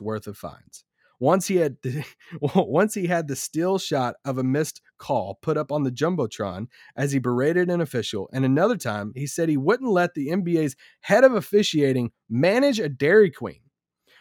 worth 0.00 0.26
of 0.26 0.36
fines. 0.38 0.84
Once 1.20 1.46
he 1.48 1.56
had 1.56 1.76
once 2.40 2.94
he 2.94 3.06
had 3.06 3.28
the 3.28 3.36
still 3.36 3.78
shot 3.78 4.14
of 4.24 4.38
a 4.38 4.42
missed 4.42 4.80
call 4.96 5.38
put 5.42 5.58
up 5.58 5.70
on 5.70 5.84
the 5.84 5.92
jumbotron 5.92 6.66
as 6.96 7.12
he 7.12 7.18
berated 7.18 7.68
an 7.68 7.82
official, 7.82 8.30
and 8.32 8.44
another 8.44 8.76
time 8.76 9.12
he 9.14 9.26
said 9.26 9.48
he 9.48 9.58
wouldn't 9.58 9.90
let 9.90 10.14
the 10.14 10.28
NBA's 10.28 10.74
head 11.02 11.22
of 11.22 11.34
officiating 11.34 12.10
manage 12.30 12.80
a 12.80 12.88
Dairy 12.88 13.30
Queen. 13.30 13.60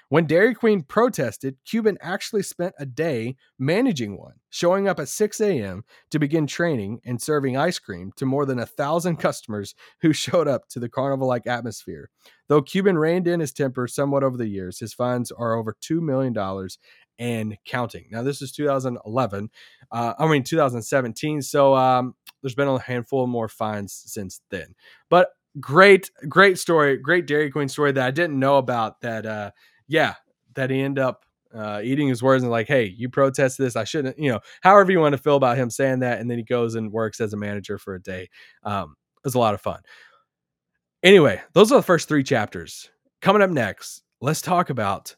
When 0.09 0.25
Dairy 0.25 0.55
Queen 0.55 0.81
protested, 0.81 1.57
Cuban 1.65 1.99
actually 2.01 2.41
spent 2.41 2.73
a 2.79 2.85
day 2.85 3.35
managing 3.59 4.17
one, 4.17 4.33
showing 4.49 4.87
up 4.87 4.99
at 4.99 5.07
6 5.07 5.39
a.m. 5.39 5.83
to 6.09 6.17
begin 6.17 6.47
training 6.47 6.99
and 7.05 7.21
serving 7.21 7.55
ice 7.55 7.77
cream 7.77 8.11
to 8.15 8.25
more 8.25 8.47
than 8.47 8.57
a 8.57 8.65
thousand 8.65 9.17
customers 9.19 9.75
who 10.01 10.11
showed 10.11 10.47
up 10.47 10.67
to 10.69 10.79
the 10.79 10.89
carnival 10.89 11.27
like 11.27 11.45
atmosphere. 11.45 12.09
Though 12.47 12.63
Cuban 12.63 12.97
reined 12.97 13.27
in 13.27 13.39
his 13.39 13.53
temper 13.53 13.87
somewhat 13.87 14.23
over 14.23 14.35
the 14.35 14.47
years, 14.47 14.79
his 14.79 14.95
fines 14.95 15.31
are 15.31 15.53
over 15.53 15.75
$2 15.79 16.01
million 16.01 16.35
and 17.19 17.55
counting. 17.65 18.07
Now, 18.09 18.23
this 18.23 18.41
is 18.41 18.51
2011, 18.51 19.49
uh, 19.91 20.13
I 20.17 20.27
mean, 20.27 20.43
2017. 20.43 21.43
So 21.43 21.75
um, 21.75 22.15
there's 22.41 22.55
been 22.55 22.67
a 22.67 22.79
handful 22.79 23.27
more 23.27 23.47
fines 23.47 23.93
since 24.07 24.41
then. 24.49 24.73
But 25.07 25.29
great, 25.59 26.09
great 26.27 26.57
story, 26.57 26.97
great 26.97 27.27
Dairy 27.27 27.51
Queen 27.51 27.69
story 27.69 27.91
that 27.91 28.07
I 28.07 28.09
didn't 28.09 28.39
know 28.39 28.57
about. 28.57 29.01
That, 29.01 29.27
uh, 29.27 29.51
yeah, 29.89 30.13
that 30.53 30.69
he 30.69 30.81
end 30.81 30.97
up 30.97 31.25
uh, 31.53 31.81
eating 31.83 32.07
his 32.07 32.23
words 32.23 32.43
and 32.43 32.51
like, 32.51 32.67
hey, 32.67 32.85
you 32.85 33.09
protest 33.09 33.57
this, 33.57 33.75
I 33.75 33.83
shouldn't, 33.83 34.17
you 34.17 34.31
know, 34.31 34.39
however 34.61 34.91
you 34.91 34.99
want 34.99 35.13
to 35.13 35.21
feel 35.21 35.35
about 35.35 35.57
him 35.57 35.69
saying 35.69 35.99
that, 35.99 36.19
and 36.21 36.29
then 36.29 36.37
he 36.37 36.43
goes 36.43 36.75
and 36.75 36.91
works 36.91 37.19
as 37.19 37.33
a 37.33 37.37
manager 37.37 37.77
for 37.77 37.95
a 37.95 38.01
day. 38.01 38.29
Um, 38.63 38.95
it 39.17 39.25
was 39.25 39.35
a 39.35 39.39
lot 39.39 39.55
of 39.55 39.61
fun. 39.61 39.81
Anyway, 41.03 41.41
those 41.53 41.71
are 41.71 41.79
the 41.79 41.83
first 41.83 42.07
three 42.07 42.23
chapters. 42.23 42.89
Coming 43.21 43.41
up 43.41 43.49
next, 43.49 44.03
let's 44.21 44.41
talk 44.41 44.69
about 44.69 45.15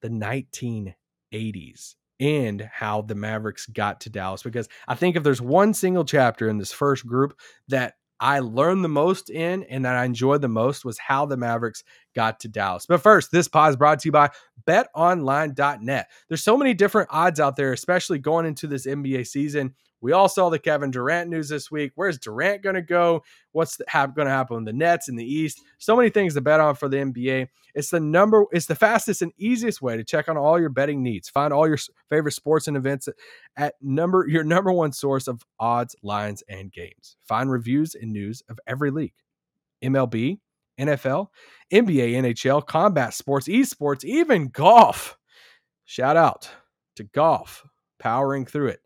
the 0.00 0.08
1980s 0.08 1.94
and 2.18 2.68
how 2.72 3.02
the 3.02 3.14
Mavericks 3.14 3.66
got 3.66 4.00
to 4.02 4.10
Dallas. 4.10 4.42
Because 4.42 4.68
I 4.88 4.94
think 4.94 5.16
if 5.16 5.22
there's 5.22 5.40
one 5.42 5.74
single 5.74 6.04
chapter 6.04 6.48
in 6.48 6.58
this 6.58 6.72
first 6.72 7.06
group 7.06 7.38
that 7.68 7.94
I 8.22 8.38
learned 8.38 8.84
the 8.84 8.88
most 8.88 9.30
in 9.30 9.64
and 9.64 9.84
that 9.84 9.96
I 9.96 10.04
enjoyed 10.04 10.42
the 10.42 10.48
most 10.48 10.84
was 10.84 10.96
how 10.96 11.26
the 11.26 11.36
Mavericks 11.36 11.82
got 12.14 12.38
to 12.40 12.48
Dallas. 12.48 12.86
But 12.86 13.02
first, 13.02 13.32
this 13.32 13.48
pod 13.48 13.70
is 13.70 13.76
brought 13.76 13.98
to 13.98 14.08
you 14.08 14.12
by 14.12 14.30
betonline.net. 14.64 16.06
There's 16.28 16.44
so 16.44 16.56
many 16.56 16.72
different 16.72 17.08
odds 17.10 17.40
out 17.40 17.56
there, 17.56 17.72
especially 17.72 18.20
going 18.20 18.46
into 18.46 18.68
this 18.68 18.86
NBA 18.86 19.26
season. 19.26 19.74
We 20.02 20.12
all 20.12 20.28
saw 20.28 20.50
the 20.50 20.58
Kevin 20.58 20.90
Durant 20.90 21.30
news 21.30 21.48
this 21.48 21.70
week. 21.70 21.92
Where's 21.94 22.18
Durant 22.18 22.62
going 22.62 22.74
to 22.74 22.82
go? 22.82 23.22
What's 23.52 23.76
going 23.76 24.14
to 24.16 24.28
happen 24.28 24.56
with 24.56 24.64
the 24.66 24.72
Nets 24.72 25.08
in 25.08 25.14
the 25.14 25.24
East? 25.24 25.62
So 25.78 25.96
many 25.96 26.10
things 26.10 26.34
to 26.34 26.40
bet 26.40 26.58
on 26.58 26.74
for 26.74 26.88
the 26.88 26.96
NBA. 26.96 27.48
It's 27.74 27.90
the 27.90 28.00
number. 28.00 28.44
It's 28.50 28.66
the 28.66 28.74
fastest 28.74 29.22
and 29.22 29.32
easiest 29.38 29.80
way 29.80 29.96
to 29.96 30.04
check 30.04 30.28
on 30.28 30.36
all 30.36 30.60
your 30.60 30.70
betting 30.70 31.02
needs. 31.04 31.28
Find 31.28 31.52
all 31.52 31.68
your 31.68 31.78
favorite 32.10 32.32
sports 32.32 32.66
and 32.66 32.76
events 32.76 33.08
at 33.56 33.74
number 33.80 34.26
your 34.28 34.42
number 34.42 34.72
one 34.72 34.92
source 34.92 35.28
of 35.28 35.42
odds, 35.60 35.94
lines, 36.02 36.42
and 36.48 36.72
games. 36.72 37.16
Find 37.22 37.50
reviews 37.50 37.94
and 37.94 38.12
news 38.12 38.42
of 38.48 38.58
every 38.66 38.90
league, 38.90 39.14
MLB, 39.84 40.40
NFL, 40.80 41.28
NBA, 41.72 42.12
NHL, 42.14 42.66
combat 42.66 43.14
sports, 43.14 43.46
esports, 43.46 44.04
even 44.04 44.48
golf. 44.48 45.16
Shout 45.84 46.16
out 46.16 46.50
to 46.96 47.04
golf, 47.04 47.64
powering 47.98 48.46
through 48.46 48.68
it. 48.68 48.80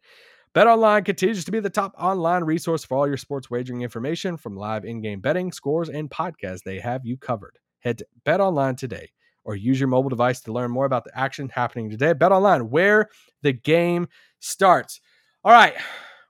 BetOnline 0.57 1.05
continues 1.05 1.45
to 1.45 1.53
be 1.53 1.61
the 1.61 1.69
top 1.69 1.95
online 1.99 2.43
resource 2.43 2.83
for 2.83 2.97
all 2.97 3.07
your 3.07 3.19
sports 3.19 3.51
wagering 3.51 3.83
information 3.83 4.39
from 4.39 4.57
live 4.57 4.87
in-game 4.87 5.21
betting, 5.21 5.53
scores, 5.53 5.91
and 5.91 6.09
podcasts. 6.09 6.63
They 6.65 6.81
have 6.81 7.05
you 7.05 7.19
covered. 7.19 7.59
Head 7.81 7.99
to 7.99 8.07
BetOnline 8.25 8.79
today 8.79 9.11
or 9.45 9.55
use 9.55 9.79
your 9.79 9.91
mobile 9.91 10.09
device 10.09 10.41
to 10.41 10.55
learn 10.55 10.71
more 10.71 10.87
about 10.87 11.05
the 11.05 11.11
action 11.15 11.51
happening 11.51 11.91
today. 11.91 12.15
BetOnline, 12.15 12.71
where 12.71 13.11
the 13.43 13.53
game 13.53 14.09
starts. 14.41 15.03
All 15.45 15.53
right, 15.53 15.75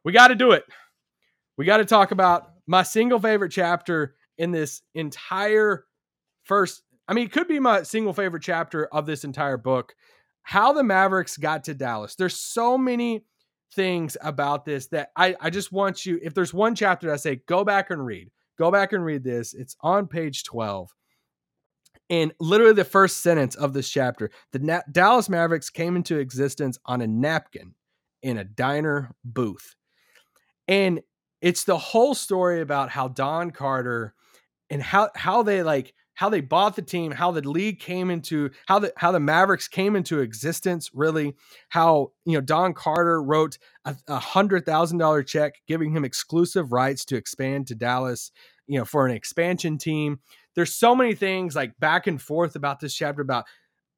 we 0.04 0.10
got 0.10 0.28
to 0.28 0.34
do 0.34 0.50
it. 0.50 0.64
We 1.56 1.64
got 1.64 1.76
to 1.76 1.84
talk 1.84 2.10
about 2.10 2.50
my 2.66 2.82
single 2.82 3.20
favorite 3.20 3.52
chapter 3.52 4.16
in 4.38 4.50
this 4.50 4.82
entire 4.96 5.84
first. 6.42 6.82
I 7.06 7.14
mean, 7.14 7.26
it 7.26 7.32
could 7.32 7.46
be 7.46 7.60
my 7.60 7.84
single 7.84 8.12
favorite 8.12 8.42
chapter 8.42 8.86
of 8.86 9.06
this 9.06 9.22
entire 9.22 9.56
book. 9.56 9.94
How 10.42 10.72
the 10.72 10.82
Mavericks 10.82 11.36
got 11.36 11.62
to 11.64 11.74
Dallas. 11.74 12.16
There's 12.16 12.34
so 12.34 12.76
many 12.76 13.24
things 13.72 14.16
about 14.20 14.64
this 14.64 14.86
that 14.88 15.10
I, 15.16 15.36
I 15.40 15.50
just 15.50 15.72
want 15.72 16.06
you, 16.06 16.18
if 16.22 16.34
there's 16.34 16.54
one 16.54 16.74
chapter 16.74 17.12
I 17.12 17.16
say, 17.16 17.36
go 17.46 17.64
back 17.64 17.90
and 17.90 18.04
read, 18.04 18.30
go 18.58 18.70
back 18.70 18.92
and 18.92 19.04
read 19.04 19.24
this. 19.24 19.54
It's 19.54 19.76
on 19.80 20.06
page 20.06 20.44
12. 20.44 20.94
And 22.08 22.32
literally 22.38 22.74
the 22.74 22.84
first 22.84 23.22
sentence 23.22 23.56
of 23.56 23.72
this 23.72 23.90
chapter 23.90 24.30
the 24.52 24.60
Na- 24.60 24.82
Dallas 24.90 25.28
Mavericks 25.28 25.70
came 25.70 25.96
into 25.96 26.18
existence 26.18 26.78
on 26.86 27.00
a 27.00 27.06
napkin 27.06 27.74
in 28.22 28.38
a 28.38 28.44
diner 28.44 29.14
booth. 29.24 29.74
And 30.68 31.00
it's 31.40 31.64
the 31.64 31.78
whole 31.78 32.14
story 32.14 32.60
about 32.60 32.90
how 32.90 33.08
Don 33.08 33.50
Carter 33.50 34.14
and 34.70 34.82
how 34.82 35.10
how 35.14 35.42
they 35.42 35.62
like 35.62 35.94
how 36.16 36.30
they 36.30 36.40
bought 36.40 36.76
the 36.76 36.82
team, 36.82 37.12
how 37.12 37.30
the 37.30 37.48
league 37.48 37.78
came 37.78 38.10
into 38.10 38.50
how 38.66 38.78
the 38.80 38.92
how 38.96 39.12
the 39.12 39.20
Mavericks 39.20 39.68
came 39.68 39.94
into 39.94 40.20
existence, 40.20 40.90
really, 40.92 41.34
how 41.68 42.12
you 42.24 42.32
know 42.32 42.40
Don 42.40 42.74
Carter 42.74 43.22
wrote 43.22 43.58
a, 43.84 43.94
a 44.08 44.18
hundred 44.18 44.66
thousand 44.66 44.98
dollar 44.98 45.22
check 45.22 45.54
giving 45.68 45.92
him 45.92 46.04
exclusive 46.04 46.72
rights 46.72 47.04
to 47.06 47.16
expand 47.16 47.68
to 47.68 47.74
Dallas, 47.74 48.32
you 48.66 48.78
know, 48.78 48.84
for 48.84 49.06
an 49.06 49.14
expansion 49.14 49.78
team. 49.78 50.18
There's 50.54 50.74
so 50.74 50.96
many 50.96 51.14
things 51.14 51.54
like 51.54 51.78
back 51.78 52.06
and 52.06 52.20
forth 52.20 52.56
about 52.56 52.80
this 52.80 52.94
chapter 52.94 53.20
about 53.20 53.44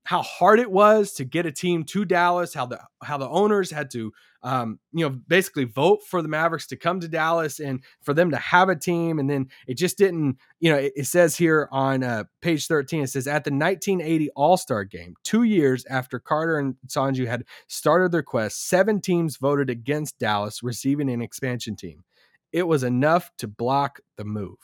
how 0.08 0.22
hard 0.22 0.58
it 0.58 0.70
was 0.70 1.12
to 1.12 1.22
get 1.22 1.44
a 1.44 1.52
team 1.52 1.84
to 1.84 2.02
Dallas, 2.02 2.54
how 2.54 2.64
the 2.64 2.80
how 3.02 3.18
the 3.18 3.28
owners 3.28 3.70
had 3.70 3.90
to 3.90 4.10
um, 4.42 4.78
you 4.90 5.06
know 5.06 5.10
basically 5.28 5.64
vote 5.64 6.00
for 6.02 6.22
the 6.22 6.28
Mavericks 6.28 6.66
to 6.68 6.76
come 6.76 6.98
to 7.00 7.08
Dallas 7.08 7.60
and 7.60 7.84
for 8.00 8.14
them 8.14 8.30
to 8.30 8.38
have 8.38 8.70
a 8.70 8.74
team, 8.74 9.18
and 9.18 9.28
then 9.28 9.48
it 9.66 9.76
just 9.76 9.98
didn't. 9.98 10.38
You 10.60 10.72
know, 10.72 10.78
it, 10.78 10.94
it 10.96 11.06
says 11.08 11.36
here 11.36 11.68
on 11.70 12.02
uh, 12.02 12.24
page 12.40 12.68
thirteen, 12.68 13.02
it 13.02 13.08
says 13.08 13.26
at 13.26 13.44
the 13.44 13.50
1980 13.50 14.30
All 14.30 14.56
Star 14.56 14.82
Game, 14.84 15.14
two 15.24 15.42
years 15.42 15.84
after 15.90 16.18
Carter 16.18 16.58
and 16.58 16.76
Sonju 16.86 17.26
had 17.26 17.44
started 17.66 18.10
their 18.10 18.22
quest, 18.22 18.66
seven 18.66 19.02
teams 19.02 19.36
voted 19.36 19.68
against 19.68 20.18
Dallas 20.18 20.62
receiving 20.62 21.10
an 21.10 21.20
expansion 21.20 21.76
team. 21.76 22.02
It 22.50 22.66
was 22.66 22.82
enough 22.82 23.30
to 23.36 23.46
block 23.46 24.00
the 24.16 24.24
move 24.24 24.56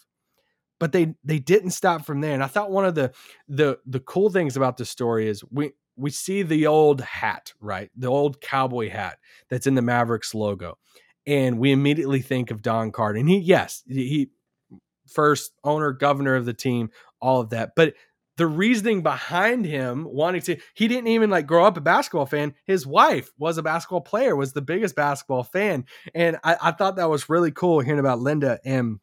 but 0.78 0.92
they 0.92 1.14
they 1.24 1.38
didn't 1.38 1.70
stop 1.70 2.04
from 2.04 2.20
there. 2.20 2.34
And 2.34 2.42
I 2.42 2.46
thought 2.46 2.70
one 2.70 2.84
of 2.84 2.94
the 2.94 3.12
the 3.48 3.78
the 3.86 4.00
cool 4.00 4.30
things 4.30 4.56
about 4.56 4.76
the 4.76 4.84
story 4.84 5.28
is 5.28 5.42
we 5.50 5.72
we 5.96 6.10
see 6.10 6.42
the 6.42 6.66
old 6.66 7.00
hat, 7.00 7.52
right? 7.60 7.90
The 7.96 8.08
old 8.08 8.40
cowboy 8.40 8.90
hat 8.90 9.18
that's 9.48 9.66
in 9.66 9.74
the 9.74 9.82
Mavericks 9.82 10.34
logo. 10.34 10.78
And 11.26 11.58
we 11.58 11.72
immediately 11.72 12.20
think 12.20 12.50
of 12.50 12.62
Don 12.62 12.92
Carter. 12.92 13.18
And 13.18 13.28
he, 13.28 13.38
yes, 13.38 13.82
he 13.86 14.30
first 15.08 15.52
owner, 15.62 15.92
governor 15.92 16.34
of 16.34 16.44
the 16.44 16.52
team, 16.52 16.90
all 17.20 17.40
of 17.40 17.50
that. 17.50 17.72
But 17.76 17.94
the 18.36 18.46
reasoning 18.46 19.02
behind 19.02 19.64
him 19.64 20.04
wanting 20.04 20.42
to, 20.42 20.56
he 20.74 20.88
didn't 20.88 21.08
even 21.08 21.30
like 21.30 21.46
grow 21.46 21.64
up 21.64 21.76
a 21.76 21.80
basketball 21.80 22.26
fan. 22.26 22.54
His 22.64 22.86
wife 22.86 23.30
was 23.38 23.56
a 23.58 23.62
basketball 23.62 24.00
player, 24.00 24.34
was 24.34 24.52
the 24.52 24.60
biggest 24.60 24.96
basketball 24.96 25.44
fan. 25.44 25.84
And 26.14 26.38
I, 26.42 26.56
I 26.60 26.70
thought 26.72 26.96
that 26.96 27.08
was 27.08 27.28
really 27.28 27.52
cool 27.52 27.80
hearing 27.80 28.00
about 28.00 28.20
Linda 28.20 28.58
and 28.64 28.98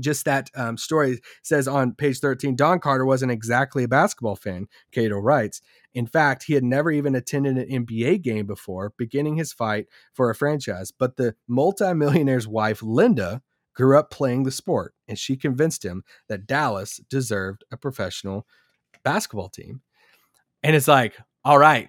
just 0.00 0.24
that 0.24 0.50
um, 0.54 0.76
story 0.76 1.20
says 1.42 1.68
on 1.68 1.94
page 1.94 2.18
13 2.20 2.56
Don 2.56 2.80
Carter 2.80 3.06
wasn't 3.06 3.32
exactly 3.32 3.84
a 3.84 3.88
basketball 3.88 4.36
fan, 4.36 4.66
Cato 4.92 5.18
writes. 5.18 5.60
In 5.94 6.06
fact, 6.06 6.44
he 6.44 6.54
had 6.54 6.64
never 6.64 6.90
even 6.90 7.14
attended 7.14 7.56
an 7.56 7.86
NBA 7.86 8.22
game 8.22 8.46
before 8.46 8.92
beginning 8.98 9.36
his 9.36 9.52
fight 9.52 9.86
for 10.12 10.28
a 10.28 10.34
franchise. 10.34 10.92
But 10.92 11.16
the 11.16 11.34
multimillionaire's 11.48 12.46
wife, 12.46 12.82
Linda, 12.82 13.42
grew 13.74 13.98
up 13.98 14.10
playing 14.10 14.42
the 14.42 14.50
sport, 14.50 14.94
and 15.06 15.18
she 15.18 15.36
convinced 15.36 15.84
him 15.84 16.02
that 16.28 16.46
Dallas 16.46 17.00
deserved 17.08 17.64
a 17.70 17.76
professional 17.76 18.46
basketball 19.04 19.48
team. 19.48 19.82
And 20.62 20.74
it's 20.74 20.88
like, 20.88 21.16
all 21.44 21.58
right, 21.58 21.88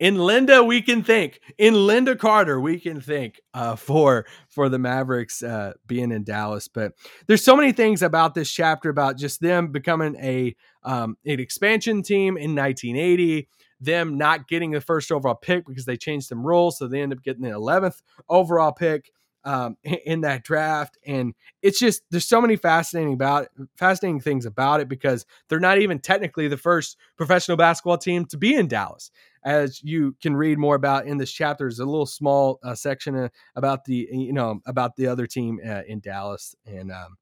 in 0.00 0.16
Linda, 0.16 0.62
we 0.62 0.82
can 0.82 1.02
think. 1.02 1.40
In 1.58 1.86
Linda 1.86 2.16
Carter, 2.16 2.60
we 2.60 2.80
can 2.80 3.00
think 3.00 3.40
uh, 3.52 3.76
for 3.76 4.26
for 4.48 4.68
the 4.68 4.78
Mavericks 4.78 5.42
uh, 5.42 5.74
being 5.86 6.10
in 6.10 6.24
Dallas. 6.24 6.68
But 6.68 6.92
there's 7.26 7.44
so 7.44 7.56
many 7.56 7.72
things 7.72 8.02
about 8.02 8.34
this 8.34 8.50
chapter 8.50 8.90
about 8.90 9.16
just 9.16 9.40
them 9.40 9.68
becoming 9.68 10.16
a 10.16 10.56
um, 10.82 11.16
an 11.24 11.40
expansion 11.40 12.02
team 12.02 12.36
in 12.36 12.54
1980. 12.54 13.48
Them 13.80 14.16
not 14.16 14.48
getting 14.48 14.70
the 14.70 14.80
first 14.80 15.12
overall 15.12 15.34
pick 15.34 15.66
because 15.66 15.84
they 15.84 15.96
changed 15.96 16.26
some 16.26 16.44
rules, 16.44 16.78
so 16.78 16.88
they 16.88 17.02
end 17.02 17.12
up 17.12 17.22
getting 17.22 17.42
the 17.42 17.50
11th 17.50 18.02
overall 18.28 18.72
pick 18.72 19.10
um, 19.44 19.76
in 19.84 20.22
that 20.22 20.44
draft. 20.44 20.98
And 21.06 21.34
it's 21.62 21.78
just 21.78 22.02
there's 22.10 22.26
so 22.26 22.40
many 22.40 22.56
fascinating 22.56 23.14
about 23.14 23.48
fascinating 23.76 24.20
things 24.20 24.46
about 24.46 24.80
it 24.80 24.88
because 24.88 25.26
they're 25.48 25.60
not 25.60 25.78
even 25.78 25.98
technically 25.98 26.48
the 26.48 26.56
first 26.56 26.96
professional 27.16 27.56
basketball 27.56 27.98
team 27.98 28.24
to 28.26 28.36
be 28.36 28.54
in 28.54 28.68
Dallas 28.68 29.10
as 29.44 29.82
you 29.82 30.16
can 30.22 30.34
read 30.34 30.58
more 30.58 30.74
about 30.74 31.06
in 31.06 31.18
this 31.18 31.30
chapter. 31.30 31.64
There's 31.64 31.78
a 31.78 31.84
little 31.84 32.06
small 32.06 32.58
uh, 32.62 32.74
section 32.74 33.14
uh, 33.14 33.28
about 33.54 33.84
the 33.84 34.08
you 34.10 34.32
know 34.32 34.60
about 34.66 34.96
the 34.96 35.06
other 35.06 35.26
team 35.26 35.60
uh, 35.64 35.82
in 35.86 36.00
Dallas 36.00 36.54
and 36.66 36.90
um, 36.90 37.16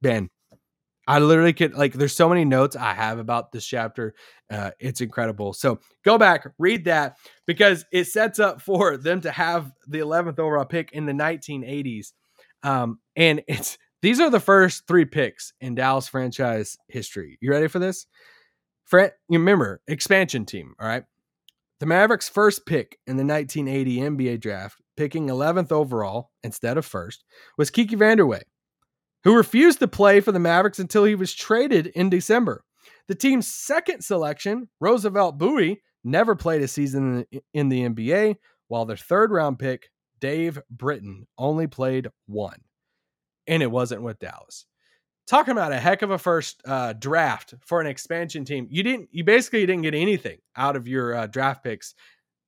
Ben. 0.00 0.30
I 1.06 1.18
literally 1.18 1.52
could 1.52 1.74
like. 1.74 1.94
There's 1.94 2.14
so 2.14 2.28
many 2.28 2.44
notes 2.44 2.76
I 2.76 2.94
have 2.94 3.18
about 3.18 3.50
this 3.52 3.66
chapter. 3.66 4.14
Uh, 4.50 4.70
it's 4.78 5.00
incredible. 5.00 5.52
So 5.52 5.80
go 6.04 6.16
back, 6.16 6.46
read 6.58 6.84
that 6.84 7.16
because 7.46 7.84
it 7.92 8.04
sets 8.04 8.38
up 8.38 8.60
for 8.60 8.96
them 8.96 9.20
to 9.22 9.32
have 9.32 9.72
the 9.88 9.98
11th 9.98 10.38
overall 10.38 10.64
pick 10.64 10.92
in 10.92 11.06
the 11.06 11.12
1980s, 11.12 12.12
um, 12.62 13.00
and 13.16 13.42
it's 13.48 13.78
these 14.02 14.20
are 14.20 14.30
the 14.30 14.40
first 14.40 14.86
three 14.86 15.04
picks 15.04 15.52
in 15.60 15.74
Dallas 15.76 16.08
franchise 16.08 16.76
history. 16.88 17.38
You 17.40 17.50
ready 17.50 17.68
for 17.68 17.78
this? 17.78 18.06
Fran, 18.84 19.10
you 19.28 19.38
remember 19.38 19.80
expansion 19.86 20.44
team, 20.44 20.74
all 20.80 20.88
right? 20.88 21.04
The 21.80 21.86
Mavericks' 21.86 22.28
first 22.28 22.66
pick 22.66 22.98
in 23.06 23.16
the 23.16 23.24
1980 23.24 23.96
NBA 23.98 24.40
draft, 24.40 24.76
picking 24.96 25.28
11th 25.28 25.72
overall 25.72 26.30
instead 26.42 26.76
of 26.76 26.84
first, 26.84 27.24
was 27.58 27.70
Kiki 27.70 27.96
Vandeweghe, 27.96 28.42
who 29.24 29.36
refused 29.36 29.78
to 29.80 29.88
play 29.88 30.20
for 30.20 30.32
the 30.32 30.38
Mavericks 30.38 30.78
until 30.78 31.04
he 31.04 31.14
was 31.14 31.32
traded 31.34 31.88
in 31.88 32.10
December. 32.10 32.64
The 33.08 33.14
team's 33.14 33.52
second 33.52 34.02
selection, 34.02 34.68
Roosevelt 34.80 35.38
Bouie, 35.38 35.78
never 36.04 36.34
played 36.34 36.62
a 36.62 36.68
season 36.68 37.24
in 37.52 37.68
the 37.68 37.82
NBA, 37.88 38.36
while 38.68 38.84
their 38.84 38.96
third 38.96 39.30
round 39.30 39.58
pick, 39.58 39.90
Dave 40.20 40.60
Britton, 40.70 41.26
only 41.38 41.66
played 41.66 42.08
one. 42.26 42.60
And 43.46 43.62
it 43.62 43.70
wasn't 43.70 44.02
with 44.02 44.18
Dallas. 44.18 44.66
talking 45.26 45.52
about 45.52 45.72
a 45.72 45.78
heck 45.80 46.02
of 46.02 46.10
a 46.10 46.18
first 46.18 46.62
uh, 46.66 46.92
draft 46.94 47.54
for 47.60 47.80
an 47.80 47.86
expansion 47.86 48.44
team. 48.44 48.66
You 48.70 48.82
didn't, 48.82 49.08
you 49.12 49.24
basically 49.24 49.66
didn't 49.66 49.82
get 49.82 49.94
anything 49.94 50.38
out 50.56 50.76
of 50.76 50.88
your 50.88 51.14
uh, 51.14 51.26
draft 51.26 51.64
picks 51.64 51.94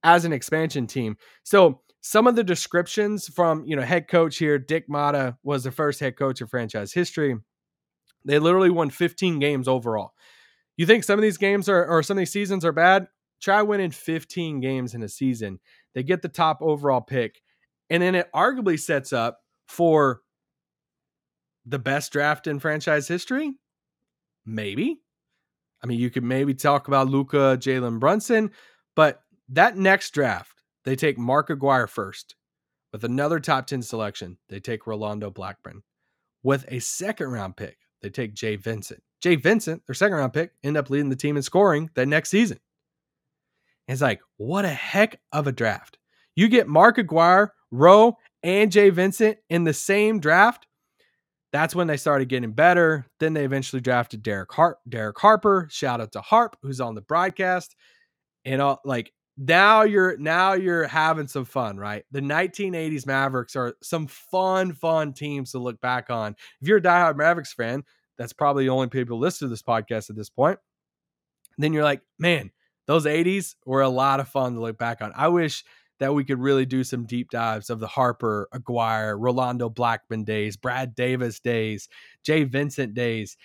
as 0.03 0.25
an 0.25 0.33
expansion 0.33 0.87
team. 0.87 1.17
So 1.45 1.81
some 2.07 2.27
of 2.27 2.37
the 2.37 2.45
descriptions 2.45 3.29
from 3.29 3.65
you 3.65 3.75
know 3.75 3.83
head 3.83 4.09
coach 4.09 4.37
here, 4.37 4.59
Dick 4.59 4.91
Motta 4.91 5.39
was 5.43 5.65
the 5.65 5.71
first 5.71 6.01
head 6.01 6.19
coach 6.19 6.43
of 6.43 6.51
franchise 6.51 6.93
history. 6.93 7.35
They 8.27 8.39
literally 8.39 8.69
won 8.69 8.91
15 8.91 9.39
games 9.39 9.67
overall. 9.67 10.13
You 10.77 10.85
think 10.85 11.05
some 11.05 11.19
of 11.19 11.23
these 11.23 11.39
games 11.39 11.67
are 11.67 11.87
or 11.87 12.03
some 12.03 12.19
of 12.19 12.21
these 12.21 12.31
seasons 12.31 12.63
are 12.63 12.73
bad? 12.73 13.09
Try 13.41 13.63
winning 13.63 13.91
15 13.91 14.61
games 14.61 14.93
in 14.93 15.03
a 15.03 15.09
season. 15.09 15.61
They 15.95 16.03
get 16.03 16.21
the 16.21 16.29
top 16.29 16.59
overall 16.61 17.01
pick, 17.01 17.41
and 17.89 18.03
then 18.03 18.15
it 18.15 18.29
arguably 18.35 18.79
sets 18.79 19.15
up 19.15 19.41
for 19.67 20.21
the 21.65 21.79
best 21.79 22.13
draft 22.13 22.47
in 22.47 22.61
franchise 22.61 23.09
history. 23.09 23.55
Maybe. 24.45 25.01
I 25.83 25.87
mean, 25.87 25.99
you 25.99 26.11
could 26.11 26.25
maybe 26.25 26.53
talk 26.53 26.87
about 26.87 27.09
luka 27.09 27.57
Jalen 27.59 27.99
Brunson, 27.99 28.51
but 28.95 29.23
that 29.49 29.79
next 29.79 30.11
draft, 30.11 30.64
they 30.85 30.97
take 30.97 31.19
Mark 31.19 31.51
Aguirre 31.51 31.89
first. 31.89 32.35
With 32.93 33.05
another 33.05 33.41
top 33.41 33.67
10 33.67 33.83
selection, 33.83 34.39
they 34.49 34.61
take 34.61 34.87
Rolando 34.87 35.31
Blackman. 35.31 35.83
With 36.43 36.65
a 36.69 36.79
second 36.79 37.29
round 37.29 37.57
pick, 37.57 37.79
they 38.03 38.11
take 38.11 38.35
Jay 38.35 38.57
Vincent. 38.57 39.03
Jay 39.21 39.35
Vincent, 39.37 39.83
their 39.87 39.95
second 39.95 40.19
round 40.19 40.33
pick, 40.33 40.53
end 40.63 40.77
up 40.77 40.91
leading 40.91 41.09
the 41.09 41.17
team 41.17 41.37
in 41.37 41.43
scoring 41.43 41.91
that 41.95 42.07
next 42.07 42.31
season. 42.31 42.61
it's 43.89 44.03
like, 44.03 44.21
what 44.37 44.65
a 44.65 44.69
heck 44.69 45.21
of 45.33 45.47
a 45.47 45.53
draft. 45.53 45.99
You 46.37 46.49
get 46.49 46.69
Mark 46.69 46.99
Aguirre, 46.99 47.53
Rowe, 47.71 48.19
and 48.43 48.71
Jay 48.71 48.91
Vincent 48.91 49.39
in 49.49 49.65
the 49.65 49.73
same 49.73 50.21
draft. 50.21 50.67
That's 51.53 51.75
when 51.75 51.87
they 51.87 51.97
started 51.97 52.29
getting 52.29 52.53
better. 52.53 53.07
Then 53.21 53.33
they 53.33 53.45
eventually 53.45 53.81
drafted 53.81 54.23
Derek 54.23 54.53
Hart, 54.53 54.79
Derek 54.89 55.19
Harper. 55.19 55.69
Shout 55.71 56.01
out 56.01 56.13
to 56.13 56.21
Harp, 56.21 56.57
who's 56.63 56.81
on 56.81 56.95
the 56.95 57.01
broadcast. 57.01 57.75
And 58.45 58.61
all 58.61 58.81
like 58.85 59.13
now 59.37 59.83
you're 59.83 60.17
now 60.17 60.53
you're 60.53 60.87
having 60.87 61.27
some 61.27 61.45
fun, 61.45 61.77
right? 61.77 62.05
The 62.13 62.21
1980s 62.21 63.07
Mavericks 63.07 63.57
are 63.57 63.75
some 63.83 64.07
fun, 64.07 64.73
fun 64.73 65.13
teams 65.13 65.53
to 65.53 65.59
look 65.59 65.81
back 65.81 66.11
on. 66.11 66.37
If 66.61 66.69
you're 66.69 66.79
a 66.79 66.83
diehard 66.83 67.17
Mavericks 67.17 67.53
fan, 67.53 67.85
that's 68.17 68.33
probably 68.33 68.65
the 68.65 68.71
only 68.71 68.89
people 68.89 69.19
listen 69.19 69.49
to 69.49 69.51
this 69.51 69.63
podcast 69.63 70.11
at 70.11 70.17
this 70.17 70.31
point. 70.31 70.59
Then 71.59 71.73
you're 71.73 71.85
like, 71.85 72.03
man, 72.19 72.51
those 72.87 73.07
80s 73.07 73.57
were 73.67 73.83
a 73.83 73.89
lot 73.89 74.21
of 74.21 74.29
fun 74.29 74.55
to 74.55 74.61
look 74.61 74.79
back 74.79 75.03
on. 75.03 75.13
I 75.17 75.29
wish 75.29 75.65
that 76.01 76.15
we 76.15 76.25
could 76.25 76.41
really 76.41 76.67
do 76.67 76.85
some 76.85 77.07
deep 77.07 77.31
dives 77.31 77.71
of 77.71 77.81
the 77.81 77.87
Harper, 77.87 78.49
Aguirre, 78.53 79.17
Rolando 79.17 79.69
Blackman 79.69 80.25
days, 80.25 80.57
Brad 80.57 80.95
Davis 80.95 81.41
days, 81.41 81.89
Jay 82.25 82.45
Vincent 82.45 82.95
days. 82.95 83.37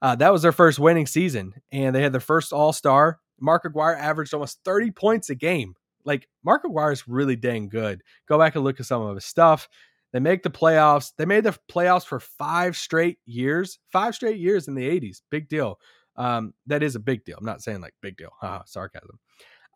Uh, 0.00 0.14
that 0.16 0.32
was 0.32 0.42
their 0.42 0.52
first 0.52 0.78
winning 0.78 1.06
season, 1.06 1.54
and 1.72 1.94
they 1.94 2.02
had 2.02 2.12
their 2.12 2.20
first 2.20 2.52
All 2.52 2.72
Star 2.72 3.18
Mark 3.40 3.64
Aguirre 3.64 3.96
averaged 3.98 4.34
almost 4.34 4.60
30 4.64 4.90
points 4.92 5.30
a 5.30 5.34
game. 5.34 5.74
Like 6.04 6.28
Mark 6.44 6.64
Aguirre 6.64 6.92
is 6.92 7.08
really 7.08 7.36
dang 7.36 7.68
good. 7.68 8.02
Go 8.28 8.38
back 8.38 8.54
and 8.54 8.64
look 8.64 8.80
at 8.80 8.86
some 8.86 9.02
of 9.02 9.14
his 9.14 9.24
stuff. 9.24 9.68
They 10.12 10.20
make 10.20 10.42
the 10.42 10.50
playoffs. 10.50 11.12
They 11.16 11.26
made 11.26 11.44
the 11.44 11.58
playoffs 11.70 12.06
for 12.06 12.18
five 12.20 12.76
straight 12.76 13.18
years, 13.26 13.78
five 13.92 14.14
straight 14.14 14.38
years 14.38 14.68
in 14.68 14.74
the 14.74 14.88
80s. 14.88 15.20
Big 15.30 15.48
deal. 15.48 15.78
Um, 16.16 16.54
that 16.66 16.82
is 16.82 16.96
a 16.96 17.00
big 17.00 17.24
deal. 17.24 17.36
I'm 17.38 17.44
not 17.44 17.62
saying 17.62 17.80
like 17.80 17.94
big 18.00 18.16
deal. 18.16 18.30
Haha, 18.40 18.62
sarcasm. 18.66 19.18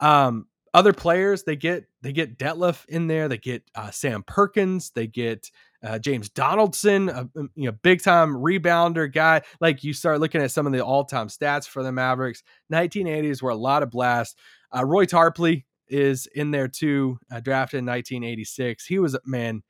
Um, 0.00 0.47
other 0.75 0.92
players 0.95 1.45
they 1.45 1.54
get 1.54 1.85
they 2.00 2.12
get 2.12 2.38
Detlef 2.38 2.87
in 2.87 3.07
there. 3.07 3.28
They 3.28 3.38
get 3.38 3.62
uh, 3.75 3.90
Sam 3.90 4.23
Perkins. 4.26 4.90
They 4.90 5.07
get 5.07 5.50
uh, 5.85 5.99
James 5.99 6.29
Donaldson, 6.29 7.09
a 7.09 7.29
you 7.55 7.67
know 7.67 7.73
big 7.83 8.03
time 8.03 8.35
rebounder 8.35 9.12
guy. 9.12 9.43
Like 9.61 9.83
you 9.85 9.93
start 9.93 10.21
looking 10.21 10.43
at 10.43 10.51
some 10.51 10.67
of 10.67 10.73
the 10.73 10.85
all 10.85 11.05
time 11.05 11.29
stats 11.29 11.67
for 11.67 11.83
the 11.83 11.93
Mavericks. 11.93 12.43
1980s 12.73 13.43
were 13.43 13.51
a 13.51 13.57
lot 13.57 13.83
of 13.83 13.91
blasts. 13.91 14.37
Uh, 14.75 14.85
Roy 14.85 15.07
Tarpley 15.07 15.65
is 15.89 16.27
in 16.35 16.51
there 16.51 16.69
too, 16.69 17.19
uh, 17.31 17.41
drafted 17.41 17.79
in 17.79 17.87
1986. 17.87 18.87
He 18.87 18.99
was 18.99 19.16
man 19.27 19.62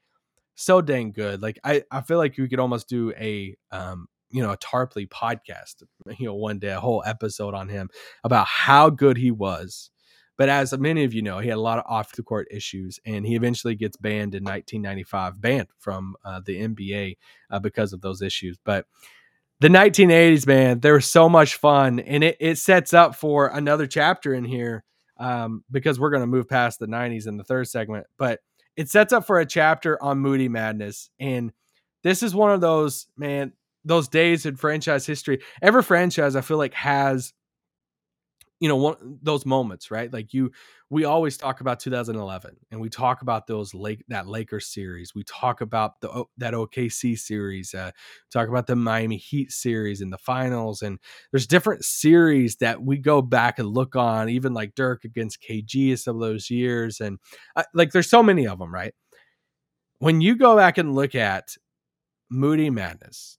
so 0.55 0.81
dang 0.81 1.13
good. 1.13 1.43
Like 1.43 1.59
I 1.65 1.83
I 1.91 2.03
feel 2.03 2.19
like 2.19 2.37
we 2.37 2.49
could 2.49 2.61
almost 2.61 2.89
do 2.89 3.13
a 3.13 3.57
um 3.71 4.07
you 4.31 4.43
know 4.43 4.53
a 4.53 4.59
Tarpley 4.59 5.09
podcast. 5.09 5.83
You 6.19 6.27
know 6.27 6.35
one 6.35 6.59
day 6.59 6.73
a 6.73 6.81
whole 6.81 7.03
episode 7.07 7.55
on 7.55 7.69
him 7.69 7.89
about 8.25 8.47
how 8.47 8.91
good 8.91 9.17
he 9.17 9.31
was 9.31 9.92
but 10.43 10.49
as 10.49 10.77
many 10.77 11.05
of 11.05 11.15
you 11.15 11.23
know, 11.23 11.39
he 11.39 11.49
had 11.49 11.57
a 11.57 11.61
lot 11.61 11.79
of 11.79 11.85
off 11.87 12.11
the 12.17 12.23
court 12.25 12.49
issues, 12.51 12.99
and 13.07 13.25
he 13.25 13.37
eventually 13.37 13.77
gets 13.77 13.97
banned 13.97 14.35
in 14.35 14.43
1995, 14.43 15.41
banned 15.41 15.69
from 15.79 16.17
uh, 16.25 16.41
the 16.45 16.61
NBA 16.61 17.17
uh, 17.49 17.61
because 17.61 17.93
of 17.93 18.01
those 18.01 18.23
issues. 18.23 18.59
But 18.65 18.87
the 19.61 19.69
1980s, 19.69 20.45
man, 20.45 20.81
there 20.81 20.95
was 20.95 21.07
so 21.07 21.29
much 21.29 21.55
fun, 21.55 22.01
and 22.01 22.25
it, 22.25 22.39
it 22.41 22.59
sets 22.59 22.93
up 22.93 23.15
for 23.15 23.47
another 23.47 23.87
chapter 23.87 24.35
in 24.35 24.43
here 24.43 24.83
um, 25.17 25.63
because 25.71 26.01
we're 26.01 26.11
going 26.11 26.25
to 26.25 26.27
move 26.27 26.49
past 26.49 26.81
the 26.81 26.89
90s 26.89 27.29
in 27.29 27.37
the 27.37 27.45
third 27.45 27.69
segment. 27.69 28.09
But 28.19 28.41
it 28.77 28.89
sets 28.89 29.13
up 29.13 29.25
for 29.25 29.39
a 29.39 29.47
chapter 29.47 30.03
on 30.03 30.19
Moody 30.19 30.49
Madness, 30.49 31.09
and 31.21 31.53
this 32.03 32.25
is 32.25 32.35
one 32.35 32.51
of 32.51 32.61
those 32.61 33.07
man 33.17 33.53
those 33.85 34.09
days 34.09 34.45
in 34.45 34.57
franchise 34.57 35.07
history. 35.07 35.39
Every 35.63 35.85
franchise 35.85 36.35
I 36.35 36.41
feel 36.41 36.59
like 36.59 36.75
has 36.75 37.33
you 38.63 38.69
know 38.69 38.77
one 38.77 39.19
those 39.23 39.45
moments 39.45 39.91
right? 39.91 40.13
Like 40.13 40.33
you 40.33 40.53
we 40.89 41.05
always 41.05 41.37
talk 41.37 41.61
about 41.61 41.81
2011 41.81 42.57
and 42.71 42.81
we 42.81 42.89
talk 42.89 43.23
about 43.23 43.49
those 43.49 43.75
lake 43.75 44.05
that 44.07 44.29
lakers 44.29 44.69
series. 44.69 45.17
We 45.17 45.25
talk 45.25 45.61
about 45.61 46.01
the 46.01 46.25
that 46.39 46.55
okc 46.55 47.19
series 47.19 47.75
uh, 47.75 47.91
talk 48.33 48.49
about 48.49 48.69
the 48.69 48.77
miami 48.77 49.17
heat 49.17 49.51
series 49.51 50.01
in 50.01 50.11
the 50.11 50.19
finals 50.19 50.81
and 50.81 51.01
there's 51.33 51.49
different 51.49 51.85
series 51.85 52.57
that 52.59 52.81
we 52.81 52.99
go 52.99 53.21
back 53.21 53.59
and 53.59 53.69
look 53.69 53.97
on 53.97 54.29
even 54.29 54.55
like 54.55 54.77
dirk 54.77 55.03
against 55.05 55.43
kg 55.43 55.99
some 55.99 56.15
of 56.17 56.23
those 56.23 56.49
years 56.49 57.01
and 57.01 57.19
uh, 57.57 57.65
like 57.75 57.91
there's 57.91 58.09
so 58.11 58.23
many 58.23 58.47
of 58.47 58.61
them 58.61 58.73
right? 58.73 58.95
When 59.99 60.21
you 60.21 60.37
go 60.37 60.57
back 60.57 60.79
and 60.79 60.95
look 60.95 61.15
at 61.15 61.57
moody 62.31 62.71
madness 62.71 63.39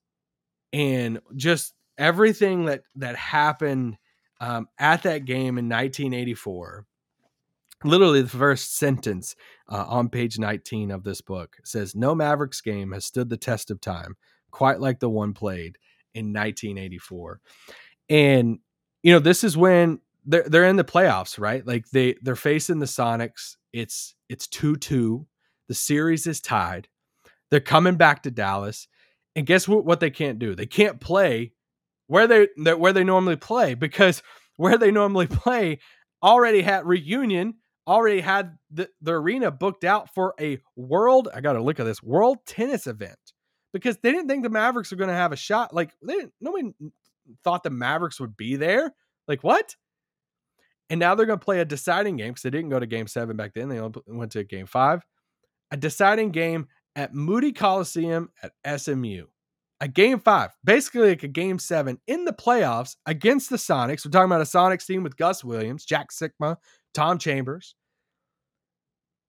and 0.73 1.19
just 1.35 1.73
everything 1.97 2.65
that 2.65 2.83
that 2.95 3.15
happened 3.15 3.97
um, 4.43 4.67
at 4.77 5.03
that 5.03 5.23
game 5.23 5.57
in 5.57 5.69
1984, 5.69 6.85
literally 7.85 8.21
the 8.21 8.27
first 8.27 8.75
sentence 8.75 9.37
uh, 9.69 9.85
on 9.87 10.09
page 10.09 10.37
19 10.37 10.91
of 10.91 11.05
this 11.05 11.21
book 11.21 11.55
says, 11.63 11.95
No 11.95 12.13
Mavericks 12.13 12.59
game 12.59 12.91
has 12.91 13.05
stood 13.05 13.29
the 13.29 13.37
test 13.37 13.71
of 13.71 13.79
time 13.79 14.17
quite 14.51 14.81
like 14.81 14.99
the 14.99 15.09
one 15.09 15.33
played 15.33 15.77
in 16.13 16.33
1984. 16.33 17.39
And, 18.09 18.59
you 19.01 19.13
know, 19.13 19.19
this 19.19 19.45
is 19.45 19.55
when 19.55 19.99
they're, 20.25 20.43
they're 20.43 20.65
in 20.65 20.75
the 20.75 20.83
playoffs, 20.83 21.39
right? 21.39 21.65
Like 21.65 21.89
they, 21.91 22.15
they're 22.21 22.35
facing 22.35 22.79
the 22.79 22.85
Sonics. 22.85 23.55
It's, 23.71 24.13
it's 24.27 24.47
2 24.47 24.75
2. 24.75 25.25
The 25.69 25.73
series 25.73 26.27
is 26.27 26.41
tied. 26.41 26.89
They're 27.49 27.61
coming 27.61 27.95
back 27.95 28.23
to 28.23 28.31
Dallas. 28.31 28.89
And 29.37 29.45
guess 29.45 29.69
what, 29.69 29.85
what 29.85 30.01
they 30.01 30.11
can't 30.11 30.37
do? 30.37 30.53
They 30.53 30.65
can't 30.65 30.99
play 30.99 31.53
where 32.07 32.27
they 32.27 32.47
where 32.73 32.93
they 32.93 33.03
normally 33.03 33.35
play 33.35 33.73
because 33.73 34.21
where 34.57 34.77
they 34.77 34.91
normally 34.91 35.27
play 35.27 35.79
already 36.21 36.61
had 36.61 36.85
reunion 36.85 37.55
already 37.85 38.21
had 38.21 38.57
the, 38.71 38.87
the 39.01 39.11
arena 39.11 39.51
booked 39.51 39.83
out 39.83 40.13
for 40.13 40.33
a 40.39 40.57
world 40.77 41.27
i 41.33 41.41
gotta 41.41 41.61
look 41.61 41.79
at 41.79 41.85
this 41.85 42.03
world 42.03 42.37
tennis 42.45 42.87
event. 42.87 43.17
Because 43.73 43.97
they 44.03 44.11
didn't 44.11 44.27
think 44.27 44.43
the 44.43 44.49
mavericks 44.51 44.91
were 44.91 44.97
to 45.09 45.15
have 45.15 45.31
a 45.31 45.35
shot 45.35 45.73
like 45.73 45.91
they 46.03 46.13
didn't 46.13 46.33
nobody 46.39 46.71
thought 47.43 47.63
the 47.63 47.71
mavericks 47.71 48.19
would 48.19 48.37
be 48.37 48.55
there 48.55 48.93
like 49.27 49.43
what? 49.43 49.75
And 50.89 50.99
now 50.99 51.15
they're 51.15 51.25
to 51.39 51.43
play 51.43 51.59
a 51.59 51.65
deciding 51.65 52.17
game 52.17 52.29
because 52.29 52.43
they 52.43 52.49
didn't 52.49 52.69
go 52.69 52.79
to 52.79 52.85
game 52.85 53.07
seven 53.07 53.35
back 53.35 53.53
then 53.55 53.69
they 53.69 53.81
went 54.07 54.31
to 54.33 54.43
game 54.43 54.67
five 54.67 55.03
a 55.71 55.77
deciding 55.77 56.31
game 56.31 56.67
at 56.95 57.13
moody 57.13 57.51
coliseum 57.51 58.29
at 58.43 58.79
smu 58.79 59.25
a 59.83 59.87
game 59.89 60.17
five, 60.17 60.55
basically 60.63 61.09
like 61.09 61.23
a 61.23 61.27
game 61.27 61.59
seven 61.59 61.99
in 62.07 62.23
the 62.23 62.31
playoffs 62.31 62.95
against 63.05 63.49
the 63.49 63.57
Sonics. 63.57 64.05
We're 64.05 64.11
talking 64.11 64.31
about 64.31 64.39
a 64.39 64.45
Sonics 64.45 64.87
team 64.87 65.03
with 65.03 65.17
Gus 65.17 65.43
Williams, 65.43 65.83
Jack 65.83 66.07
Sikma, 66.11 66.55
Tom 66.93 67.17
Chambers. 67.17 67.75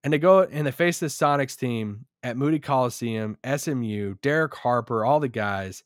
And 0.04 0.12
they 0.12 0.18
go 0.18 0.42
and 0.42 0.64
they 0.64 0.70
face 0.70 1.00
this 1.00 1.18
Sonics 1.18 1.58
team 1.58 2.06
at 2.22 2.36
Moody 2.36 2.60
Coliseum, 2.60 3.36
SMU, 3.44 4.14
Derek 4.22 4.54
Harper, 4.54 5.04
all 5.04 5.18
the 5.18 5.28
guys. 5.28 5.82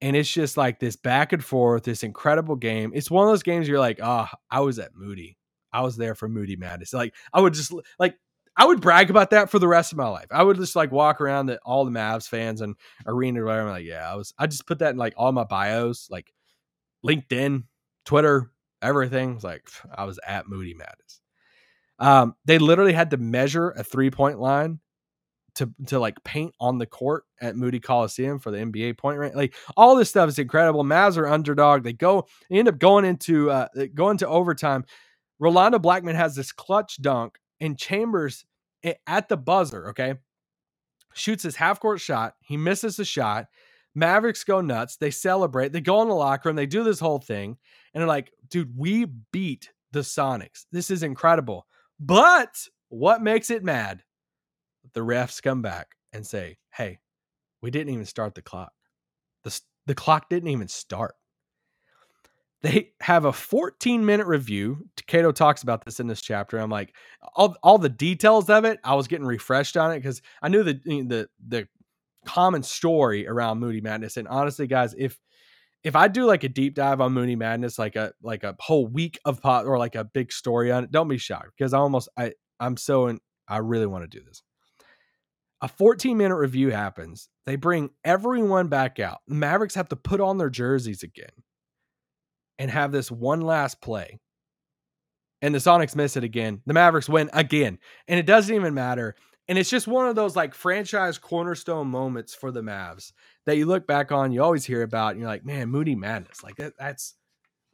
And 0.00 0.14
it's 0.14 0.30
just 0.30 0.56
like 0.56 0.78
this 0.78 0.94
back 0.94 1.32
and 1.32 1.44
forth, 1.44 1.82
this 1.82 2.04
incredible 2.04 2.54
game. 2.54 2.92
It's 2.94 3.10
one 3.10 3.26
of 3.26 3.32
those 3.32 3.42
games 3.42 3.66
you're 3.66 3.80
like, 3.80 3.98
oh, 4.00 4.28
I 4.48 4.60
was 4.60 4.78
at 4.78 4.94
Moody. 4.94 5.38
I 5.72 5.80
was 5.80 5.96
there 5.96 6.14
for 6.14 6.28
Moody 6.28 6.54
Madness. 6.54 6.94
Like 6.94 7.14
I 7.32 7.40
would 7.40 7.54
just 7.54 7.74
like 7.98 8.14
I 8.56 8.66
would 8.66 8.80
brag 8.80 9.10
about 9.10 9.30
that 9.30 9.50
for 9.50 9.58
the 9.58 9.68
rest 9.68 9.92
of 9.92 9.98
my 9.98 10.08
life. 10.08 10.28
I 10.30 10.42
would 10.42 10.56
just 10.56 10.76
like 10.76 10.92
walk 10.92 11.20
around 11.20 11.46
the, 11.46 11.58
all 11.64 11.84
the 11.84 11.90
Mavs 11.90 12.28
fans 12.28 12.60
and 12.60 12.76
arena 13.06 13.42
or 13.42 13.46
whatever. 13.46 13.68
I'm 13.68 13.74
like, 13.74 13.84
yeah, 13.84 14.10
I 14.10 14.14
was. 14.14 14.32
I 14.38 14.46
just 14.46 14.66
put 14.66 14.78
that 14.78 14.90
in 14.90 14.96
like 14.96 15.14
all 15.16 15.32
my 15.32 15.44
bios, 15.44 16.08
like 16.10 16.32
LinkedIn, 17.04 17.64
Twitter, 18.04 18.50
everything. 18.80 19.34
It's 19.34 19.44
like 19.44 19.68
I 19.92 20.04
was 20.04 20.20
at 20.26 20.48
Moody 20.48 20.74
Madness. 20.74 21.20
Um, 21.98 22.34
they 22.44 22.58
literally 22.58 22.92
had 22.92 23.10
to 23.10 23.16
measure 23.16 23.70
a 23.70 23.82
three 23.82 24.10
point 24.10 24.38
line 24.38 24.80
to 25.56 25.72
to 25.86 25.98
like 25.98 26.22
paint 26.24 26.54
on 26.60 26.78
the 26.78 26.86
court 26.86 27.24
at 27.40 27.56
Moody 27.56 27.80
Coliseum 27.80 28.38
for 28.38 28.50
the 28.50 28.58
NBA 28.58 28.98
point 28.98 29.18
rank. 29.18 29.34
Like 29.34 29.54
all 29.76 29.96
this 29.96 30.08
stuff 30.10 30.28
is 30.28 30.38
incredible. 30.38 30.84
Mavs 30.84 31.16
are 31.16 31.28
underdog. 31.28 31.82
They 31.84 31.92
go 31.92 32.26
they 32.50 32.58
end 32.58 32.68
up 32.68 32.78
going 32.78 33.04
into 33.04 33.50
uh 33.50 33.68
going 33.94 34.18
to 34.18 34.28
overtime. 34.28 34.84
Rolando 35.38 35.78
Blackman 35.78 36.16
has 36.16 36.34
this 36.34 36.52
clutch 36.52 37.00
dunk 37.00 37.38
and 37.64 37.78
Chambers 37.78 38.44
eh, 38.82 38.94
at 39.06 39.28
the 39.28 39.36
buzzer, 39.36 39.88
okay? 39.90 40.14
Shoots 41.14 41.44
his 41.44 41.56
half 41.56 41.80
court 41.80 42.00
shot. 42.00 42.34
He 42.40 42.56
misses 42.56 42.96
the 42.96 43.04
shot. 43.04 43.46
Mavericks 43.94 44.44
go 44.44 44.60
nuts. 44.60 44.96
They 44.96 45.10
celebrate. 45.10 45.72
They 45.72 45.80
go 45.80 46.02
in 46.02 46.08
the 46.08 46.14
locker 46.14 46.48
room. 46.48 46.56
They 46.56 46.66
do 46.66 46.82
this 46.82 47.00
whole 47.00 47.20
thing. 47.20 47.56
And 47.92 48.00
they're 48.00 48.08
like, 48.08 48.32
dude, 48.48 48.76
we 48.76 49.06
beat 49.32 49.70
the 49.92 50.00
Sonics. 50.00 50.66
This 50.72 50.90
is 50.90 51.02
incredible. 51.02 51.66
But 52.00 52.68
what 52.88 53.22
makes 53.22 53.50
it 53.50 53.62
mad? 53.62 54.02
The 54.92 55.00
refs 55.00 55.42
come 55.42 55.62
back 55.62 55.88
and 56.12 56.26
say, 56.26 56.58
hey, 56.72 56.98
we 57.62 57.70
didn't 57.70 57.94
even 57.94 58.06
start 58.06 58.34
the 58.34 58.42
clock. 58.42 58.72
The, 59.44 59.60
the 59.86 59.94
clock 59.94 60.28
didn't 60.28 60.50
even 60.50 60.68
start. 60.68 61.14
They 62.64 62.92
have 63.02 63.26
a 63.26 63.32
14 63.32 64.06
minute 64.06 64.26
review. 64.26 64.88
Cato 65.06 65.32
talks 65.32 65.62
about 65.62 65.84
this 65.84 66.00
in 66.00 66.06
this 66.06 66.22
chapter. 66.22 66.56
I'm 66.56 66.70
like, 66.70 66.94
all, 67.36 67.54
all 67.62 67.76
the 67.76 67.90
details 67.90 68.48
of 68.48 68.64
it, 68.64 68.80
I 68.82 68.94
was 68.94 69.06
getting 69.06 69.26
refreshed 69.26 69.76
on 69.76 69.92
it 69.92 69.96
because 69.96 70.22
I 70.40 70.48
knew 70.48 70.62
the, 70.62 70.80
the 70.82 71.28
the 71.46 71.68
common 72.24 72.62
story 72.62 73.28
around 73.28 73.58
Moody 73.58 73.82
Madness. 73.82 74.16
And 74.16 74.26
honestly, 74.26 74.66
guys, 74.66 74.94
if 74.96 75.20
if 75.82 75.94
I 75.94 76.08
do 76.08 76.24
like 76.24 76.42
a 76.42 76.48
deep 76.48 76.74
dive 76.74 77.02
on 77.02 77.12
Moody 77.12 77.36
Madness, 77.36 77.78
like 77.78 77.96
a 77.96 78.14
like 78.22 78.44
a 78.44 78.56
whole 78.58 78.86
week 78.86 79.18
of 79.26 79.42
pot 79.42 79.66
or 79.66 79.76
like 79.76 79.94
a 79.94 80.04
big 80.04 80.32
story 80.32 80.72
on 80.72 80.84
it, 80.84 80.90
don't 80.90 81.08
be 81.08 81.18
shocked 81.18 81.50
because 81.58 81.74
I 81.74 81.78
almost 81.80 82.08
I 82.16 82.32
I'm 82.58 82.78
so 82.78 83.08
in, 83.08 83.20
I 83.46 83.58
really 83.58 83.86
want 83.86 84.10
to 84.10 84.18
do 84.18 84.24
this. 84.24 84.42
A 85.60 85.68
14 85.68 86.16
minute 86.16 86.36
review 86.36 86.70
happens. 86.70 87.28
They 87.44 87.56
bring 87.56 87.90
everyone 88.04 88.68
back 88.68 88.98
out. 89.00 89.18
The 89.28 89.34
Mavericks 89.34 89.74
have 89.74 89.90
to 89.90 89.96
put 89.96 90.22
on 90.22 90.38
their 90.38 90.48
jerseys 90.48 91.02
again 91.02 91.28
and 92.58 92.70
have 92.70 92.92
this 92.92 93.10
one 93.10 93.40
last 93.40 93.80
play. 93.80 94.18
And 95.42 95.54
the 95.54 95.58
Sonics 95.58 95.96
miss 95.96 96.16
it 96.16 96.24
again. 96.24 96.62
The 96.66 96.72
Mavericks 96.72 97.08
win 97.08 97.28
again. 97.32 97.78
And 98.08 98.18
it 98.18 98.26
doesn't 98.26 98.54
even 98.54 98.72
matter. 98.72 99.14
And 99.46 99.58
it's 99.58 99.68
just 99.68 99.86
one 99.86 100.08
of 100.08 100.14
those 100.14 100.36
like 100.36 100.54
franchise 100.54 101.18
cornerstone 101.18 101.88
moments 101.88 102.34
for 102.34 102.50
the 102.50 102.62
Mavs 102.62 103.12
that 103.44 103.58
you 103.58 103.66
look 103.66 103.86
back 103.86 104.10
on, 104.10 104.32
you 104.32 104.42
always 104.42 104.64
hear 104.64 104.82
about, 104.82 105.10
and 105.10 105.20
you're 105.20 105.28
like, 105.28 105.44
man, 105.44 105.68
Moody 105.68 105.94
Madness. 105.94 106.42
Like 106.42 106.56
that, 106.56 106.72
that's 106.78 107.14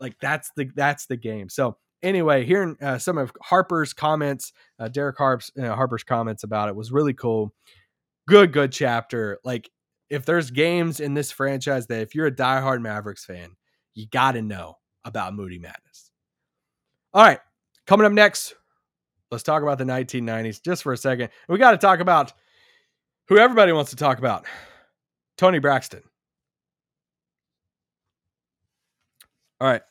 like 0.01 0.16
that's 0.21 0.51
the 0.57 0.69
that's 0.75 1.07
the 1.07 1.16
game. 1.16 1.49
So 1.49 1.77
anyway, 2.03 2.45
hearing 2.45 2.77
uh, 2.83 2.99
some 2.99 3.19
of 3.19 3.33
Harper's 3.40 3.93
comments, 3.93 4.53
uh, 4.81 4.88
Derek 4.88 5.19
Harp's 5.19 5.53
uh, 5.61 5.75
Harper's 5.75 6.03
comments 6.03 6.43
about 6.43 6.69
it 6.69 6.75
was 6.75 6.90
really 6.90 7.14
cool. 7.14 7.53
Good, 8.27 8.53
good 8.53 8.73
chapter. 8.73 9.38
Like 9.45 9.71
if 10.09 10.25
there's 10.27 10.51
games 10.51 10.99
in 10.99 11.14
this 11.14 11.31
franchise 11.31 11.87
that 11.87 12.03
if 12.03 12.14
you're 12.16 12.27
a 12.27 12.35
diehard 12.35 12.83
Mavericks 12.83 13.25
fan, 13.25 13.51
you 13.94 14.07
got 14.09 14.33
to 14.33 14.42
know 14.42 14.76
about 15.05 15.35
Moody 15.35 15.59
Madness. 15.59 16.11
All 17.12 17.24
right, 17.24 17.40
coming 17.87 18.07
up 18.07 18.12
next, 18.12 18.55
let's 19.31 19.42
talk 19.42 19.62
about 19.62 19.79
the 19.79 19.85
1990s 19.85 20.62
just 20.62 20.83
for 20.83 20.92
a 20.92 20.96
second. 20.96 21.31
We 21.48 21.59
got 21.59 21.72
to 21.72 21.79
talk 21.79 22.00
about 22.00 22.33
who 23.29 23.38
everybody 23.38 23.72
wants 23.72 23.90
to 23.90 23.96
talk 23.96 24.18
about 24.18 24.46
Toni 25.37 25.59
Braxton. 25.59 26.03
All 29.61 29.68
right, 29.68 29.83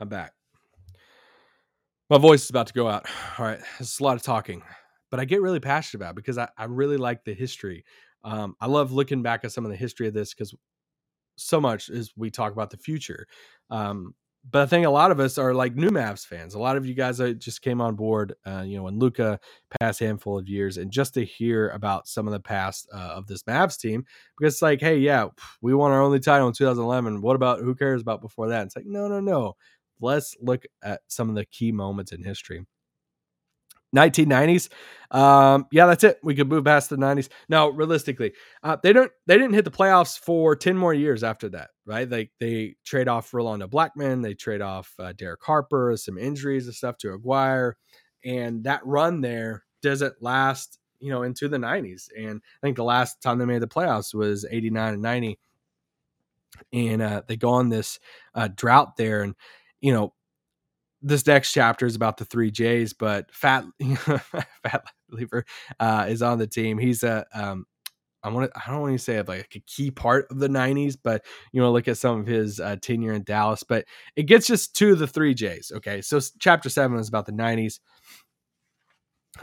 I'm 0.00 0.08
back. 0.08 0.32
My 2.10 2.18
voice 2.18 2.44
is 2.44 2.50
about 2.50 2.68
to 2.68 2.72
go 2.72 2.88
out. 2.88 3.06
All 3.38 3.44
right, 3.44 3.60
it's 3.78 4.00
a 4.00 4.02
lot 4.02 4.16
of 4.16 4.22
talking, 4.22 4.62
but 5.10 5.20
I 5.20 5.24
get 5.24 5.42
really 5.42 5.60
passionate 5.60 6.02
about 6.02 6.14
because 6.14 6.38
I, 6.38 6.48
I 6.56 6.64
really 6.64 6.96
like 6.96 7.24
the 7.24 7.34
history. 7.34 7.84
Um, 8.24 8.56
I 8.60 8.66
love 8.66 8.92
looking 8.92 9.22
back 9.22 9.44
at 9.44 9.52
some 9.52 9.64
of 9.64 9.70
the 9.70 9.76
history 9.76 10.08
of 10.08 10.14
this 10.14 10.34
because 10.34 10.54
so 11.38 11.60
much 11.60 11.90
as 11.90 12.12
we 12.16 12.30
talk 12.30 12.52
about 12.52 12.70
the 12.70 12.76
future. 12.76 13.26
Um, 13.70 14.14
but 14.50 14.62
I 14.62 14.66
think 14.66 14.86
a 14.86 14.90
lot 14.90 15.10
of 15.10 15.20
us 15.20 15.36
are 15.36 15.52
like 15.52 15.74
new 15.74 15.90
Mavs 15.90 16.24
fans. 16.24 16.54
A 16.54 16.58
lot 16.58 16.76
of 16.76 16.86
you 16.86 16.94
guys 16.94 17.18
that 17.18 17.38
just 17.38 17.60
came 17.60 17.80
on 17.80 17.96
board, 17.96 18.34
uh, 18.46 18.62
you 18.64 18.76
know, 18.76 18.84
when 18.84 18.98
Luka 18.98 19.38
past 19.78 20.00
handful 20.00 20.38
of 20.38 20.48
years, 20.48 20.78
and 20.78 20.90
just 20.90 21.14
to 21.14 21.24
hear 21.24 21.68
about 21.70 22.08
some 22.08 22.26
of 22.26 22.32
the 22.32 22.40
past 22.40 22.88
uh, 22.94 23.12
of 23.14 23.26
this 23.26 23.42
Mavs 23.42 23.78
team, 23.78 24.04
because 24.38 24.54
it's 24.54 24.62
like, 24.62 24.80
hey, 24.80 24.98
yeah, 24.98 25.26
we 25.60 25.74
won 25.74 25.92
our 25.92 26.00
only 26.00 26.20
title 26.20 26.48
in 26.48 26.54
2011. 26.54 27.20
What 27.20 27.36
about 27.36 27.60
who 27.60 27.74
cares 27.74 28.00
about 28.00 28.22
before 28.22 28.48
that? 28.48 28.66
It's 28.66 28.76
like, 28.76 28.86
no, 28.86 29.08
no, 29.08 29.20
no. 29.20 29.56
Let's 30.00 30.36
look 30.40 30.64
at 30.82 31.00
some 31.08 31.28
of 31.28 31.34
the 31.34 31.44
key 31.44 31.72
moments 31.72 32.12
in 32.12 32.22
history. 32.22 32.64
1990s. 33.94 34.68
Um, 35.10 35.66
yeah, 35.72 35.86
that's 35.86 36.04
it. 36.04 36.18
We 36.22 36.34
could 36.34 36.48
move 36.48 36.64
past 36.64 36.90
the 36.90 36.96
90s. 36.96 37.28
Now, 37.48 37.68
realistically, 37.70 38.32
uh, 38.62 38.76
they 38.82 38.92
don't 38.92 39.10
they 39.26 39.36
didn't 39.36 39.54
hit 39.54 39.64
the 39.64 39.70
playoffs 39.70 40.18
for 40.18 40.54
10 40.54 40.76
more 40.76 40.92
years 40.92 41.24
after 41.24 41.48
that, 41.50 41.70
right? 41.86 42.08
They 42.08 42.30
they 42.40 42.76
trade 42.84 43.08
off 43.08 43.32
Rolando 43.32 43.66
Blackman, 43.66 44.20
they 44.22 44.34
trade 44.34 44.60
off 44.60 44.92
uh, 44.98 45.12
Derek 45.12 45.42
Harper, 45.42 45.96
some 45.96 46.18
injuries 46.18 46.66
and 46.66 46.74
stuff 46.74 46.98
to 46.98 47.14
Aguirre, 47.14 47.76
and 48.24 48.64
that 48.64 48.84
run 48.84 49.20
there 49.22 49.64
doesn't 49.82 50.20
last, 50.20 50.78
you 51.00 51.10
know, 51.10 51.22
into 51.22 51.48
the 51.48 51.58
90s. 51.58 52.08
And 52.16 52.42
I 52.62 52.66
think 52.66 52.76
the 52.76 52.84
last 52.84 53.22
time 53.22 53.38
they 53.38 53.44
made 53.46 53.62
the 53.62 53.68
playoffs 53.68 54.12
was 54.14 54.44
89 54.50 54.94
and 54.94 55.02
90. 55.02 55.38
And 56.72 57.02
uh, 57.02 57.22
they 57.26 57.36
go 57.36 57.50
on 57.50 57.68
this 57.68 57.98
uh, 58.34 58.48
drought 58.54 58.96
there, 58.96 59.22
and 59.22 59.34
you 59.80 59.92
know 59.92 60.12
this 61.02 61.26
next 61.26 61.52
chapter 61.52 61.86
is 61.86 61.94
about 61.94 62.16
the 62.16 62.24
three 62.24 62.50
J's, 62.50 62.92
but 62.92 63.32
Fat 63.32 63.64
Fat 64.62 64.84
Lever 65.10 65.44
uh, 65.78 66.06
is 66.08 66.22
on 66.22 66.38
the 66.38 66.46
team. 66.46 66.78
He's 66.78 67.02
a 67.02 67.24
um, 67.32 67.66
I 68.22 68.30
want 68.30 68.52
to 68.52 68.60
I 68.60 68.70
don't 68.70 68.80
want 68.80 68.94
to 68.94 68.98
say 68.98 69.22
like 69.22 69.54
a 69.54 69.60
key 69.60 69.90
part 69.90 70.26
of 70.30 70.38
the 70.38 70.48
'90s, 70.48 70.96
but 71.02 71.24
you 71.52 71.60
know, 71.60 71.70
look 71.72 71.88
at 71.88 71.98
some 71.98 72.20
of 72.20 72.26
his 72.26 72.58
uh, 72.58 72.76
tenure 72.80 73.12
in 73.12 73.22
Dallas. 73.22 73.62
But 73.62 73.84
it 74.16 74.24
gets 74.24 74.46
just 74.46 74.74
to 74.76 74.94
the 74.94 75.06
three 75.06 75.34
J's. 75.34 75.72
Okay, 75.76 76.02
so 76.02 76.20
chapter 76.38 76.68
seven 76.68 76.98
is 76.98 77.08
about 77.08 77.26
the 77.26 77.32
'90s. 77.32 77.78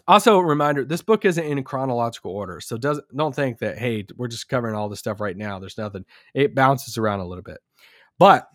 Also, 0.07 0.37
a 0.37 0.45
reminder: 0.45 0.83
this 0.83 1.01
book 1.01 1.23
isn't 1.23 1.43
in 1.43 1.63
chronological 1.63 2.31
order, 2.31 2.59
so 2.59 2.77
does 2.77 3.01
don't 3.15 3.35
think 3.35 3.59
that 3.59 3.77
hey, 3.77 4.05
we're 4.17 4.27
just 4.27 4.49
covering 4.49 4.75
all 4.75 4.89
this 4.89 4.99
stuff 4.99 5.21
right 5.21 5.37
now. 5.37 5.57
There's 5.57 5.77
nothing. 5.77 6.05
It 6.33 6.53
bounces 6.53 6.97
around 6.97 7.21
a 7.21 7.25
little 7.25 7.43
bit, 7.43 7.59
but 8.19 8.47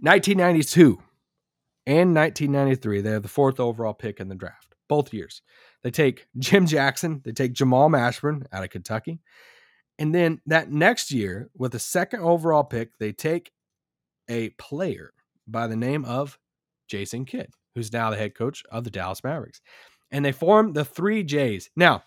1992 0.00 0.98
and 1.90 2.14
1993. 2.14 3.00
They 3.00 3.10
have 3.10 3.22
the 3.22 3.28
fourth 3.28 3.58
overall 3.58 3.92
pick 3.92 4.20
in 4.20 4.28
the 4.28 4.36
draft, 4.36 4.76
both 4.88 5.12
years. 5.12 5.42
They 5.82 5.90
take 5.90 6.26
Jim 6.38 6.66
Jackson, 6.66 7.20
they 7.24 7.32
take 7.32 7.52
Jamal 7.52 7.90
Mashburn 7.90 8.46
out 8.52 8.62
of 8.62 8.70
Kentucky. 8.70 9.20
And 9.98 10.14
then 10.14 10.40
that 10.46 10.70
next 10.70 11.10
year, 11.10 11.50
with 11.54 11.72
the 11.72 11.78
second 11.78 12.20
overall 12.20 12.64
pick, 12.64 12.96
they 12.98 13.12
take 13.12 13.50
a 14.28 14.50
player 14.50 15.12
by 15.46 15.66
the 15.66 15.76
name 15.76 16.04
of 16.04 16.38
Jason 16.88 17.24
Kidd, 17.24 17.50
who's 17.74 17.92
now 17.92 18.08
the 18.10 18.16
head 18.16 18.34
coach 18.34 18.62
of 18.70 18.84
the 18.84 18.90
Dallas 18.90 19.24
Mavericks. 19.24 19.60
And 20.12 20.24
they 20.24 20.32
form 20.32 20.72
the 20.72 20.84
three 20.84 21.22
J's. 21.24 21.70
Now, 21.76 22.04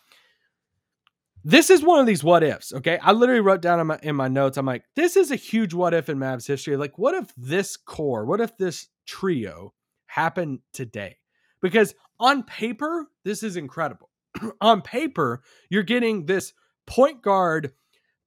this 1.44 1.70
is 1.70 1.84
one 1.84 2.00
of 2.00 2.08
these 2.08 2.24
what 2.24 2.42
ifs. 2.42 2.74
Okay. 2.74 2.98
I 3.00 3.12
literally 3.12 3.42
wrote 3.42 3.62
down 3.62 3.82
in 3.82 3.88
my, 3.88 4.00
in 4.02 4.16
my 4.16 4.30
notes, 4.30 4.58
I'm 4.58 4.66
like, 4.66 4.86
this 4.96 5.18
is 5.18 5.30
a 5.30 5.36
huge 5.36 5.74
what 5.74 5.94
if 5.94 6.08
in 6.08 6.18
Mavs 6.18 6.48
history. 6.48 6.78
Like, 6.78 6.98
what 6.98 7.14
if 7.14 7.34
this 7.36 7.76
core, 7.76 8.26
what 8.26 8.40
if 8.40 8.58
this 8.58 8.88
trio 9.06 9.74
happen 10.08 10.60
today? 10.74 11.18
Because 11.62 11.96
on 12.20 12.44
paper, 12.44 13.08
this 13.24 13.44
is 13.44 13.58
incredible. 13.58 14.10
on 14.62 14.82
paper, 14.82 15.42
you're 15.70 15.84
getting 15.84 16.26
this 16.26 16.54
point 16.86 17.22
guard, 17.22 17.72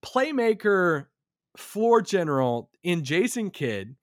playmaker, 0.04 1.06
floor 1.56 2.02
general 2.02 2.70
in 2.82 3.04
Jason 3.04 3.50
Kidd 3.50 3.96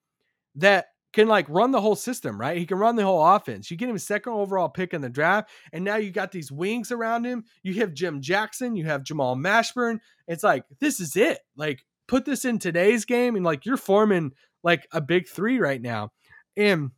that 0.56 0.86
can 1.12 1.28
like 1.28 1.46
run 1.48 1.70
the 1.70 1.80
whole 1.80 1.94
system, 1.94 2.38
right? 2.38 2.58
He 2.58 2.66
can 2.66 2.78
run 2.78 2.96
the 2.96 3.04
whole 3.04 3.24
offense. 3.24 3.70
You 3.70 3.76
get 3.76 3.88
him 3.88 3.98
second 3.98 4.32
overall 4.32 4.68
pick 4.68 4.92
in 4.92 5.00
the 5.00 5.08
draft, 5.08 5.50
and 5.72 5.84
now 5.84 5.96
you 5.96 6.10
got 6.10 6.32
these 6.32 6.50
wings 6.50 6.90
around 6.90 7.24
him. 7.24 7.44
You 7.62 7.74
have 7.80 7.94
Jim 7.94 8.20
Jackson, 8.20 8.76
you 8.76 8.84
have 8.86 9.04
Jamal 9.04 9.36
Mashburn. 9.36 10.00
It's 10.26 10.42
like 10.42 10.64
this 10.80 10.98
is 11.00 11.16
it. 11.16 11.38
Like 11.56 11.84
put 12.08 12.24
this 12.24 12.44
in 12.44 12.58
today's 12.58 13.04
game, 13.04 13.36
and 13.36 13.44
like 13.44 13.64
you're 13.64 13.76
forming 13.76 14.32
like 14.64 14.88
a 14.92 15.00
big 15.00 15.28
three 15.28 15.58
right 15.58 15.80
now, 15.80 16.10
and 16.56 16.90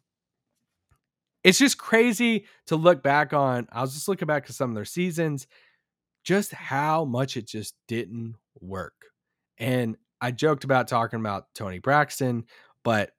it's 1.45 1.59
just 1.59 1.79
crazy 1.79 2.47
to 2.66 2.77
look 2.77 3.03
back 3.03 3.33
on. 3.33 3.69
I 3.71 3.81
was 3.81 3.95
just 3.95 4.09
looking 4.09 4.27
back 4.27 4.47
to 4.47 4.53
some 4.53 4.71
of 4.71 4.75
their 4.75 4.85
seasons, 4.85 5.47
just 6.25 6.53
how 6.53 7.05
much 7.05 7.37
it 7.37 7.47
just 7.47 7.75
didn't 7.88 8.37
work, 8.61 8.95
and 9.59 9.97
I 10.21 10.31
joked 10.31 10.64
about 10.64 10.88
talking 10.88 11.21
about 11.21 11.55
Toni 11.55 11.79
Braxton, 11.79 12.45
but 12.83 13.12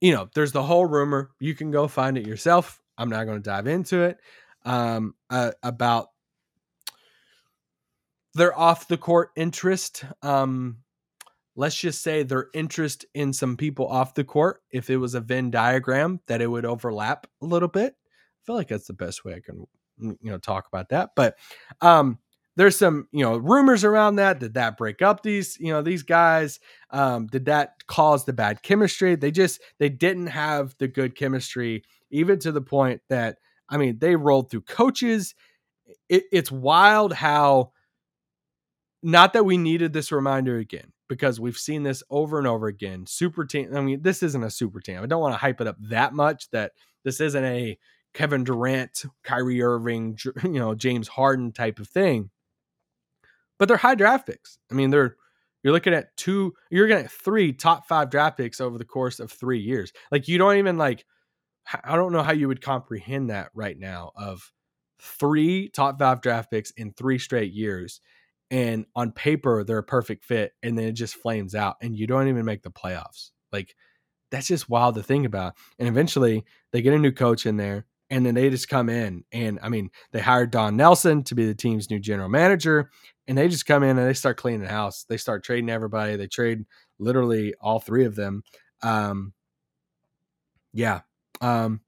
you 0.00 0.12
know, 0.12 0.28
there's 0.34 0.52
the 0.52 0.62
whole 0.62 0.86
rumor. 0.86 1.30
You 1.40 1.54
can 1.54 1.70
go 1.70 1.88
find 1.88 2.16
it 2.16 2.26
yourself. 2.26 2.80
I'm 2.96 3.08
not 3.08 3.24
going 3.24 3.38
to 3.38 3.42
dive 3.42 3.66
into 3.66 4.02
it. 4.02 4.18
Um, 4.64 5.14
uh, 5.30 5.52
about 5.62 6.08
their 8.34 8.56
off 8.58 8.88
the 8.88 8.96
court 8.96 9.30
interest. 9.36 10.04
Um, 10.22 10.78
let's 11.58 11.74
just 11.74 12.02
say 12.02 12.22
their 12.22 12.46
interest 12.54 13.04
in 13.14 13.32
some 13.32 13.56
people 13.56 13.88
off 13.88 14.14
the 14.14 14.22
court. 14.22 14.62
If 14.70 14.88
it 14.90 14.96
was 14.96 15.14
a 15.14 15.20
Venn 15.20 15.50
diagram, 15.50 16.20
that 16.28 16.40
it 16.40 16.46
would 16.46 16.64
overlap 16.64 17.26
a 17.42 17.46
little 17.46 17.68
bit. 17.68 17.96
I 17.96 18.40
feel 18.46 18.54
like 18.54 18.68
that's 18.68 18.86
the 18.86 18.92
best 18.92 19.24
way 19.24 19.34
I 19.34 19.40
can, 19.40 19.66
you 19.98 20.16
know, 20.22 20.38
talk 20.38 20.68
about 20.68 20.90
that. 20.90 21.10
But 21.16 21.36
um, 21.80 22.20
there's 22.54 22.76
some 22.76 23.08
you 23.10 23.24
know 23.24 23.36
rumors 23.36 23.82
around 23.82 24.16
that. 24.16 24.38
Did 24.38 24.54
that 24.54 24.76
break 24.76 25.02
up 25.02 25.24
these 25.24 25.58
you 25.58 25.72
know 25.72 25.82
these 25.82 26.04
guys? 26.04 26.60
Um, 26.90 27.26
did 27.26 27.46
that 27.46 27.84
cause 27.88 28.24
the 28.24 28.32
bad 28.32 28.62
chemistry? 28.62 29.16
They 29.16 29.32
just 29.32 29.60
they 29.80 29.88
didn't 29.88 30.28
have 30.28 30.76
the 30.78 30.86
good 30.86 31.16
chemistry, 31.16 31.82
even 32.12 32.38
to 32.40 32.52
the 32.52 32.62
point 32.62 33.00
that 33.08 33.38
I 33.68 33.78
mean 33.78 33.98
they 33.98 34.14
rolled 34.14 34.48
through 34.48 34.62
coaches. 34.62 35.34
It, 36.08 36.22
it's 36.30 36.52
wild 36.52 37.12
how 37.14 37.72
not 39.02 39.32
that 39.32 39.44
we 39.44 39.58
needed 39.58 39.92
this 39.92 40.12
reminder 40.12 40.56
again 40.58 40.92
because 41.08 41.40
we've 41.40 41.56
seen 41.56 41.82
this 41.82 42.02
over 42.10 42.38
and 42.38 42.46
over 42.46 42.66
again. 42.66 43.06
Super 43.06 43.44
team. 43.44 43.74
I 43.74 43.80
mean, 43.80 44.02
this 44.02 44.22
isn't 44.22 44.42
a 44.42 44.50
super 44.50 44.80
team. 44.80 45.02
I 45.02 45.06
don't 45.06 45.20
want 45.20 45.34
to 45.34 45.38
hype 45.38 45.60
it 45.60 45.66
up 45.66 45.76
that 45.80 46.12
much. 46.12 46.50
That 46.50 46.72
this 47.04 47.20
isn't 47.20 47.44
a 47.44 47.78
Kevin 48.14 48.44
Durant, 48.44 49.04
Kyrie 49.24 49.62
Irving, 49.62 50.18
you 50.42 50.58
know, 50.58 50.74
James 50.74 51.08
Harden 51.08 51.52
type 51.52 51.78
of 51.78 51.88
thing. 51.88 52.30
But 53.58 53.68
they're 53.68 53.76
high 53.76 53.94
draft 53.94 54.26
picks. 54.26 54.58
I 54.70 54.74
mean, 54.74 54.90
they're 54.90 55.16
you're 55.62 55.72
looking 55.72 55.94
at 55.94 56.16
two, 56.16 56.54
you're 56.70 56.90
at 56.92 57.10
three 57.10 57.52
top 57.52 57.88
five 57.88 58.10
draft 58.10 58.36
picks 58.36 58.60
over 58.60 58.78
the 58.78 58.84
course 58.84 59.18
of 59.18 59.32
three 59.32 59.58
years. 59.58 59.92
Like 60.12 60.28
you 60.28 60.38
don't 60.38 60.56
even 60.56 60.78
like. 60.78 61.04
I 61.84 61.96
don't 61.96 62.12
know 62.12 62.22
how 62.22 62.32
you 62.32 62.48
would 62.48 62.62
comprehend 62.62 63.28
that 63.28 63.50
right 63.52 63.78
now. 63.78 64.12
Of 64.16 64.52
three 65.00 65.68
top 65.68 65.98
five 65.98 66.22
draft 66.22 66.50
picks 66.50 66.70
in 66.72 66.92
three 66.92 67.18
straight 67.18 67.52
years 67.52 68.00
and 68.50 68.86
on 68.94 69.12
paper 69.12 69.62
they're 69.64 69.78
a 69.78 69.82
perfect 69.82 70.24
fit 70.24 70.52
and 70.62 70.78
then 70.78 70.86
it 70.86 70.92
just 70.92 71.16
flames 71.16 71.54
out 71.54 71.76
and 71.82 71.96
you 71.96 72.06
don't 72.06 72.28
even 72.28 72.44
make 72.44 72.62
the 72.62 72.70
playoffs. 72.70 73.30
Like 73.52 73.74
that's 74.30 74.48
just 74.48 74.68
wild 74.68 74.94
to 74.94 75.02
think 75.02 75.26
about 75.26 75.54
and 75.78 75.88
eventually 75.88 76.44
they 76.72 76.82
get 76.82 76.94
a 76.94 76.98
new 76.98 77.12
coach 77.12 77.46
in 77.46 77.56
there 77.56 77.86
and 78.10 78.24
then 78.24 78.34
they 78.34 78.48
just 78.50 78.68
come 78.68 78.88
in 78.90 79.24
and 79.32 79.58
i 79.62 79.70
mean 79.70 79.90
they 80.12 80.20
hired 80.20 80.50
don 80.50 80.76
nelson 80.76 81.22
to 81.22 81.34
be 81.34 81.46
the 81.46 81.54
team's 81.54 81.90
new 81.90 81.98
general 81.98 82.28
manager 82.28 82.90
and 83.28 83.36
they 83.36 83.46
just 83.46 83.66
come 83.66 83.82
in 83.82 83.98
and 83.98 84.08
they 84.08 84.14
start 84.14 84.38
cleaning 84.38 84.62
the 84.62 84.68
house. 84.68 85.04
They 85.04 85.18
start 85.18 85.44
trading 85.44 85.68
everybody. 85.68 86.16
They 86.16 86.26
trade 86.26 86.64
literally 86.98 87.54
all 87.60 87.78
three 87.78 88.06
of 88.06 88.16
them. 88.16 88.42
Um 88.82 89.34
yeah. 90.72 91.02
Um 91.40 91.82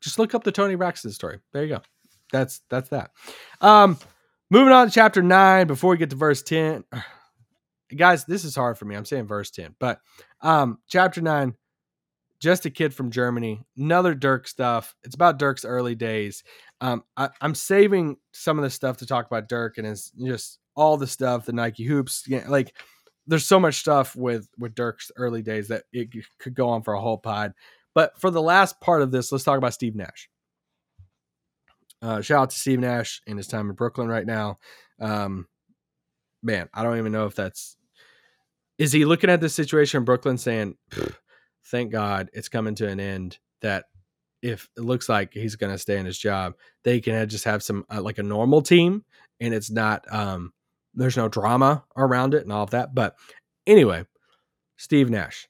just 0.00 0.18
look 0.18 0.34
up 0.34 0.44
the 0.44 0.52
toni 0.52 0.76
braxton 0.76 1.10
story. 1.10 1.40
There 1.52 1.64
you 1.64 1.74
go. 1.74 1.82
That's 2.32 2.62
that's 2.70 2.88
that. 2.90 3.10
Um 3.60 3.98
Moving 4.50 4.72
on 4.72 4.86
to 4.86 4.92
chapter 4.92 5.22
nine, 5.22 5.66
before 5.66 5.90
we 5.90 5.96
get 5.96 6.10
to 6.10 6.16
verse 6.16 6.42
10. 6.42 6.84
Guys, 7.96 8.24
this 8.24 8.44
is 8.44 8.54
hard 8.54 8.78
for 8.78 8.84
me. 8.84 8.96
I'm 8.96 9.04
saying 9.04 9.26
verse 9.26 9.50
10. 9.50 9.74
But 9.78 10.00
um, 10.40 10.78
chapter 10.88 11.20
nine, 11.20 11.54
just 12.38 12.66
a 12.66 12.70
kid 12.70 12.94
from 12.94 13.10
Germany. 13.10 13.60
Another 13.76 14.14
Dirk 14.14 14.46
stuff. 14.46 14.94
It's 15.04 15.14
about 15.14 15.38
Dirk's 15.38 15.64
early 15.64 15.94
days. 15.94 16.44
Um, 16.80 17.04
I, 17.16 17.30
am 17.40 17.54
saving 17.54 18.16
some 18.32 18.58
of 18.58 18.62
the 18.62 18.70
stuff 18.70 18.98
to 18.98 19.06
talk 19.06 19.26
about 19.26 19.48
Dirk 19.48 19.78
and 19.78 19.86
his 19.86 20.12
just 20.24 20.58
all 20.74 20.96
the 20.96 21.06
stuff, 21.06 21.46
the 21.46 21.52
Nike 21.52 21.84
hoops. 21.84 22.24
You 22.26 22.40
know, 22.40 22.50
like 22.50 22.76
there's 23.26 23.46
so 23.46 23.58
much 23.58 23.76
stuff 23.76 24.14
with 24.14 24.48
with 24.58 24.74
Dirk's 24.74 25.10
early 25.16 25.42
days 25.42 25.68
that 25.68 25.84
it 25.92 26.10
could 26.38 26.54
go 26.54 26.68
on 26.68 26.82
for 26.82 26.94
a 26.94 27.00
whole 27.00 27.18
pod. 27.18 27.52
But 27.94 28.20
for 28.20 28.30
the 28.30 28.42
last 28.42 28.80
part 28.80 29.02
of 29.02 29.10
this, 29.10 29.32
let's 29.32 29.44
talk 29.44 29.58
about 29.58 29.74
Steve 29.74 29.96
Nash. 29.96 30.28
Uh, 32.06 32.20
shout 32.20 32.42
out 32.42 32.50
to 32.50 32.56
Steve 32.56 32.78
Nash 32.78 33.20
in 33.26 33.36
his 33.36 33.48
time 33.48 33.68
in 33.68 33.74
Brooklyn 33.74 34.06
right 34.06 34.24
now. 34.24 34.58
Um, 35.00 35.48
man, 36.40 36.68
I 36.72 36.84
don't 36.84 36.98
even 36.98 37.10
know 37.10 37.26
if 37.26 37.34
that's. 37.34 37.76
Is 38.78 38.92
he 38.92 39.04
looking 39.04 39.28
at 39.28 39.40
the 39.40 39.48
situation 39.48 39.98
in 39.98 40.04
Brooklyn 40.04 40.38
saying, 40.38 40.76
"Thank 41.66 41.90
God 41.90 42.30
it's 42.32 42.48
coming 42.48 42.76
to 42.76 42.86
an 42.86 43.00
end"? 43.00 43.38
That 43.60 43.86
if 44.40 44.68
it 44.76 44.84
looks 44.84 45.08
like 45.08 45.34
he's 45.34 45.56
going 45.56 45.72
to 45.72 45.78
stay 45.78 45.98
in 45.98 46.06
his 46.06 46.16
job, 46.16 46.54
they 46.84 47.00
can 47.00 47.28
just 47.28 47.42
have 47.42 47.64
some 47.64 47.84
uh, 47.92 48.00
like 48.00 48.18
a 48.18 48.22
normal 48.22 48.62
team, 48.62 49.04
and 49.40 49.52
it's 49.52 49.72
not. 49.72 50.04
Um, 50.08 50.52
there's 50.94 51.16
no 51.16 51.28
drama 51.28 51.82
around 51.96 52.34
it 52.34 52.44
and 52.44 52.52
all 52.52 52.62
of 52.62 52.70
that. 52.70 52.94
But 52.94 53.16
anyway, 53.66 54.04
Steve 54.76 55.10
Nash. 55.10 55.48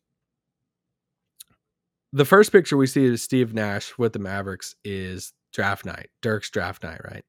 The 2.14 2.24
first 2.24 2.50
picture 2.50 2.78
we 2.78 2.86
see 2.86 3.08
of 3.08 3.20
Steve 3.20 3.52
Nash 3.52 3.92
with 3.98 4.14
the 4.14 4.20
Mavericks 4.20 4.74
is 4.82 5.34
draft 5.56 5.84
night, 5.84 6.10
Dirk's 6.22 6.50
draft 6.50 6.84
night, 6.84 7.00
right? 7.02 7.24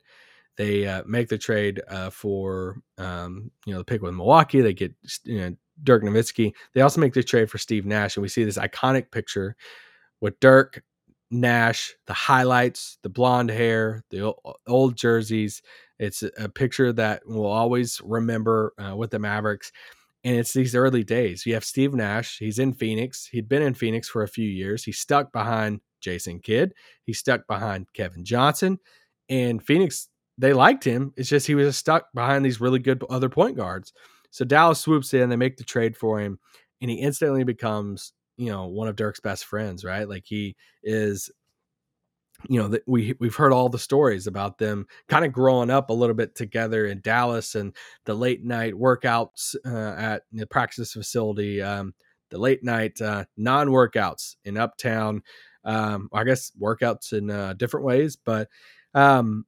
They 0.58 0.86
uh, 0.86 1.04
make 1.08 1.30
the 1.30 1.38
trade 1.38 1.82
uh, 1.88 2.10
for 2.10 2.82
um, 2.98 3.52
you 3.66 3.74
know 3.74 3.80
the 3.80 3.86
pick 3.86 4.02
with 4.02 4.14
Milwaukee. 4.14 4.62
They 4.62 4.74
get 4.74 4.94
you 5.24 5.40
know, 5.40 5.56
Dirk 5.84 6.04
Nowitzki. 6.04 6.52
They 6.74 6.82
also 6.82 7.02
make 7.02 7.14
the 7.14 7.24
trade 7.24 7.50
for 7.50 7.58
Steve 7.58 7.86
Nash, 7.86 8.18
and 8.18 8.22
we 8.22 8.28
see 8.28 8.44
this 8.44 8.58
iconic 8.58 9.12
picture 9.12 9.56
with 10.20 10.40
Dirk 10.40 10.84
Nash, 11.32 11.96
the 12.06 12.14
highlights, 12.14 12.98
the 13.04 13.10
blonde 13.10 13.50
hair, 13.50 14.04
the 14.10 14.34
old 14.68 14.98
jerseys. 14.98 15.62
It's 16.00 16.24
a 16.38 16.50
picture 16.50 16.94
that 16.94 17.24
we'll 17.26 17.46
always 17.46 18.02
remember 18.04 18.74
uh, 18.78 18.96
with 18.96 19.12
the 19.12 19.20
Mavericks. 19.20 19.72
And 20.24 20.36
it's 20.36 20.54
these 20.54 20.76
early 20.76 21.04
days. 21.04 21.46
You 21.46 21.54
have 21.54 21.64
Steve 21.64 21.94
Nash. 21.94 22.38
He's 22.40 22.60
in 22.60 22.74
Phoenix. 22.74 23.28
He'd 23.28 23.48
been 23.48 23.62
in 23.62 23.74
Phoenix 23.74 24.10
for 24.10 24.24
a 24.24 24.28
few 24.28 24.48
years. 24.48 24.84
He's 24.84 25.00
stuck 25.00 25.32
behind 25.32 25.80
Jason 26.08 26.40
Kidd. 26.40 26.74
He 27.04 27.12
stuck 27.12 27.46
behind 27.48 27.92
Kevin 27.94 28.24
Johnson. 28.24 28.80
And 29.30 29.62
Phoenix, 29.62 30.08
they 30.38 30.54
liked 30.54 30.86
him. 30.86 31.14
It's 31.18 31.28
just 31.28 31.48
he 31.48 31.56
was 31.56 31.76
stuck 31.76 32.06
behind 32.14 32.46
these 32.46 32.62
really 32.62 32.80
good 32.80 33.04
other 33.10 33.28
point 33.28 33.58
guards. 33.58 33.92
So 34.32 34.46
Dallas 34.46 34.80
swoops 34.80 35.14
in, 35.14 35.30
they 35.30 35.36
make 35.36 35.58
the 35.58 35.64
trade 35.64 35.98
for 35.98 36.22
him, 36.22 36.40
and 36.82 36.90
he 36.90 36.98
instantly 36.98 37.44
becomes, 37.44 38.14
you 38.38 38.50
know, 38.50 38.68
one 38.68 38.88
of 38.88 38.96
Dirk's 38.96 39.20
best 39.20 39.46
friends, 39.46 39.84
right? 39.84 40.08
Like 40.08 40.24
he 40.26 40.56
is 40.82 41.30
you 42.48 42.62
know, 42.62 42.78
we 42.86 43.16
we've 43.20 43.36
heard 43.36 43.52
all 43.52 43.70
the 43.70 43.80
stories 43.80 44.28
about 44.28 44.60
them 44.60 44.86
kind 45.08 45.26
of 45.26 45.32
growing 45.32 45.72
up 45.72 45.90
a 45.90 45.94
little 45.94 46.16
bit 46.16 46.36
together 46.36 46.86
in 46.86 47.02
Dallas 47.02 47.56
and 47.56 47.76
the 48.06 48.14
late 48.14 48.44
night 48.46 48.76
workouts 48.76 49.56
uh, 49.66 50.00
at 50.00 50.24
the 50.32 50.46
practice 50.46 50.94
facility, 50.94 51.62
um, 51.62 51.94
the 52.30 52.38
late 52.38 52.64
night 52.64 53.02
uh, 53.02 53.26
non 53.38 53.70
workouts 53.70 54.36
in 54.46 54.58
Uptown, 54.58 55.24
um, 55.68 56.10
I 56.14 56.24
guess 56.24 56.52
workouts 56.60 57.14
in 57.14 57.30
uh, 57.30 57.54
different 57.54 57.86
ways, 57.86 58.16
but 58.16 58.50
um, 58.96 59.46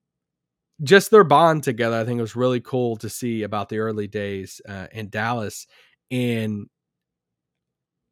just 0.84 1.12
their 1.12 1.23
bond 1.23 1.63
together, 1.63 1.97
I 1.99 2.05
think 2.05 2.19
it 2.19 2.21
was 2.21 2.36
really 2.36 2.62
cool 2.62 2.97
to 2.97 3.10
see 3.10 3.43
about 3.43 3.69
the 3.69 3.79
early 3.79 4.08
days 4.08 4.62
uh, 4.67 4.88
in 4.91 5.10
Dallas, 5.10 5.67
and 6.12 6.67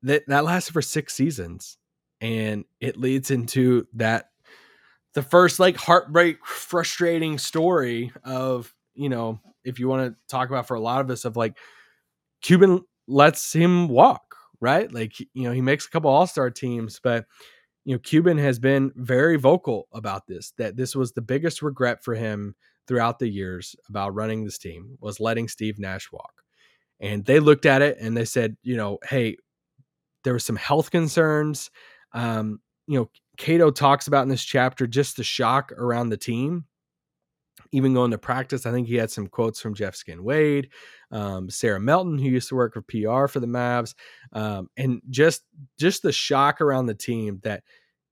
that 0.03 0.23
that 0.27 0.43
lasted 0.45 0.73
for 0.73 0.81
six 0.81 1.13
seasons, 1.13 1.77
and 2.21 2.65
it 2.79 2.97
leads 2.97 3.31
into 3.31 3.87
that 3.93 4.29
the 5.13 5.21
first 5.21 5.59
like 5.59 5.77
heartbreak, 5.77 6.45
frustrating 6.45 7.37
story 7.37 8.11
of 8.23 8.73
you 8.95 9.09
know 9.09 9.39
if 9.63 9.79
you 9.79 9.87
want 9.87 10.11
to 10.11 10.17
talk 10.29 10.49
about 10.49 10.67
for 10.67 10.75
a 10.75 10.79
lot 10.79 11.01
of 11.01 11.09
us 11.09 11.25
of 11.25 11.35
like 11.35 11.57
Cuban 12.41 12.83
lets 13.07 13.53
him 13.53 13.87
walk, 13.87 14.35
right? 14.61 14.91
Like 14.91 15.19
you 15.19 15.43
know 15.43 15.51
he 15.51 15.61
makes 15.61 15.85
a 15.85 15.89
couple 15.89 16.11
All 16.11 16.27
Star 16.27 16.49
teams, 16.49 16.99
but 17.01 17.25
you 17.87 17.93
know, 17.93 17.99
Cuban 17.99 18.37
has 18.37 18.59
been 18.59 18.91
very 18.97 19.37
vocal 19.37 19.87
about 19.93 20.27
this, 20.27 20.51
that 20.57 20.75
this 20.75 20.93
was 20.93 21.13
the 21.13 21.21
biggest 21.21 21.61
regret 21.61 22.03
for 22.03 22.15
him 22.15 22.53
throughout 22.85 23.17
the 23.17 23.29
years 23.29 23.77
about 23.87 24.13
running 24.13 24.43
this 24.43 24.57
team 24.57 24.97
was 24.99 25.21
letting 25.21 25.47
Steve 25.47 25.79
Nash 25.79 26.11
walk. 26.11 26.43
And 26.99 27.23
they 27.23 27.39
looked 27.39 27.65
at 27.65 27.81
it 27.81 27.95
and 27.97 28.17
they 28.17 28.25
said, 28.25 28.57
you 28.61 28.75
know, 28.75 28.97
hey, 29.07 29.37
there 30.25 30.33
were 30.33 30.39
some 30.39 30.57
health 30.57 30.91
concerns. 30.91 31.71
Um, 32.11 32.59
you 32.87 32.99
know, 32.99 33.09
Cato 33.37 33.71
talks 33.71 34.07
about 34.07 34.23
in 34.23 34.29
this 34.29 34.43
chapter 34.43 34.85
just 34.85 35.15
the 35.15 35.23
shock 35.23 35.71
around 35.71 36.09
the 36.09 36.17
team. 36.17 36.65
Even 37.71 37.93
going 37.93 38.11
to 38.11 38.17
practice, 38.17 38.65
I 38.65 38.71
think 38.71 38.87
he 38.87 38.95
had 38.95 39.11
some 39.11 39.27
quotes 39.27 39.59
from 39.59 39.73
Jeff 39.73 39.95
Skin 39.95 40.23
Wade, 40.23 40.69
um, 41.11 41.49
Sarah 41.49 41.79
Melton, 41.79 42.17
who 42.17 42.29
used 42.29 42.49
to 42.49 42.55
work 42.55 42.73
for 42.73 42.81
PR 42.81 43.27
for 43.27 43.39
the 43.39 43.47
Mavs, 43.47 43.93
um, 44.33 44.69
and 44.77 45.01
just 45.09 45.43
just 45.77 46.03
the 46.03 46.11
shock 46.11 46.61
around 46.61 46.85
the 46.85 46.93
team 46.93 47.39
that 47.43 47.63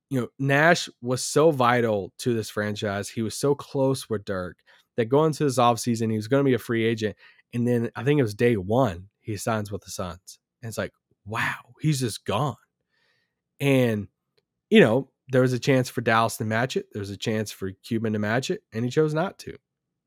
you 0.09 0.21
know, 0.21 0.27
Nash 0.37 0.87
was 1.01 1.23
so 1.23 1.51
vital 1.51 2.13
to 2.19 2.33
this 2.33 2.49
franchise. 2.49 3.09
He 3.09 3.21
was 3.21 3.35
so 3.35 3.55
close 3.55 4.09
with 4.09 4.25
Dirk 4.25 4.57
that 4.97 5.05
going 5.05 5.27
into 5.27 5.43
this 5.43 5.57
offseason, 5.57 6.09
he 6.09 6.15
was 6.15 6.27
going 6.27 6.43
to 6.43 6.49
be 6.49 6.53
a 6.53 6.59
free 6.59 6.85
agent. 6.85 7.15
And 7.53 7.67
then 7.67 7.89
I 7.95 8.03
think 8.03 8.19
it 8.19 8.23
was 8.23 8.35
day 8.35 8.55
one, 8.55 9.09
he 9.21 9.37
signs 9.37 9.71
with 9.71 9.83
the 9.83 9.91
Suns. 9.91 10.39
And 10.61 10.69
it's 10.69 10.77
like, 10.77 10.93
wow, 11.25 11.55
he's 11.81 11.99
just 11.99 12.25
gone. 12.25 12.55
And, 13.59 14.07
you 14.69 14.79
know, 14.79 15.09
there 15.29 15.41
was 15.41 15.53
a 15.53 15.59
chance 15.59 15.89
for 15.89 16.01
Dallas 16.01 16.37
to 16.37 16.45
match 16.45 16.77
it. 16.77 16.87
There 16.93 16.99
was 16.99 17.09
a 17.09 17.17
chance 17.17 17.51
for 17.51 17.71
Cuban 17.83 18.13
to 18.13 18.19
match 18.19 18.49
it, 18.49 18.61
and 18.73 18.85
he 18.85 18.91
chose 18.91 19.13
not 19.13 19.37
to. 19.39 19.57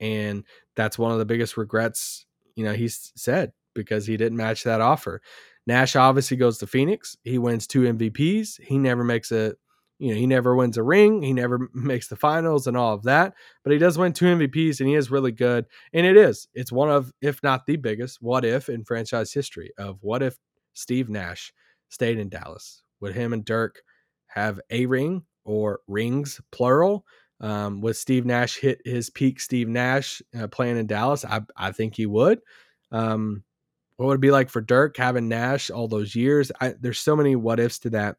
And 0.00 0.44
that's 0.76 0.98
one 0.98 1.12
of 1.12 1.18
the 1.18 1.24
biggest 1.24 1.56
regrets, 1.56 2.26
you 2.54 2.64
know, 2.64 2.72
he's 2.72 3.12
said 3.16 3.52
because 3.74 4.06
he 4.06 4.16
didn't 4.16 4.38
match 4.38 4.64
that 4.64 4.80
offer. 4.80 5.20
Nash 5.66 5.96
obviously 5.96 6.36
goes 6.36 6.58
to 6.58 6.66
Phoenix. 6.66 7.16
He 7.24 7.38
wins 7.38 7.66
two 7.66 7.82
MVPs. 7.82 8.60
He 8.60 8.78
never 8.78 9.04
makes 9.04 9.32
a 9.32 9.54
you 9.98 10.14
know, 10.14 10.14
he 10.14 10.26
never 10.26 10.54
wins 10.54 10.76
a 10.76 10.82
ring, 10.82 11.22
he 11.22 11.32
never 11.32 11.68
makes 11.74 12.08
the 12.08 12.16
finals 12.16 12.66
and 12.66 12.76
all 12.76 12.94
of 12.94 13.02
that, 13.02 13.34
but 13.64 13.72
he 13.72 13.78
does 13.78 13.98
win 13.98 14.12
two 14.12 14.26
MVPs 14.26 14.80
and 14.80 14.88
he 14.88 14.94
is 14.94 15.10
really 15.10 15.32
good. 15.32 15.66
And 15.92 16.06
it 16.06 16.16
is, 16.16 16.48
it's 16.54 16.72
one 16.72 16.90
of, 16.90 17.12
if 17.20 17.42
not 17.42 17.66
the 17.66 17.76
biggest, 17.76 18.18
what 18.20 18.44
if 18.44 18.68
in 18.68 18.84
franchise 18.84 19.32
history 19.32 19.72
of 19.76 19.98
what 20.00 20.22
if 20.22 20.36
Steve 20.74 21.08
Nash 21.08 21.52
stayed 21.88 22.18
in 22.18 22.28
Dallas? 22.28 22.82
Would 23.00 23.14
him 23.14 23.32
and 23.32 23.44
Dirk 23.44 23.82
have 24.28 24.60
a 24.70 24.86
ring 24.86 25.24
or 25.44 25.80
rings, 25.86 26.40
plural? 26.52 27.04
Um, 27.40 27.80
would 27.82 27.96
Steve 27.96 28.26
Nash 28.26 28.56
hit 28.56 28.80
his 28.84 29.10
peak 29.10 29.40
Steve 29.40 29.68
Nash 29.68 30.20
uh, 30.38 30.48
playing 30.48 30.76
in 30.76 30.86
Dallas? 30.86 31.24
I, 31.24 31.40
I 31.56 31.72
think 31.72 31.94
he 31.94 32.06
would. 32.06 32.40
Um, 32.90 33.44
what 33.96 34.06
would 34.06 34.16
it 34.16 34.20
be 34.20 34.30
like 34.30 34.48
for 34.48 34.60
Dirk 34.60 34.96
having 34.96 35.28
Nash 35.28 35.70
all 35.70 35.88
those 35.88 36.14
years? 36.14 36.52
I, 36.60 36.74
there's 36.80 37.00
so 37.00 37.16
many 37.16 37.36
what 37.36 37.60
ifs 37.60 37.80
to 37.80 37.90
that. 37.90 38.16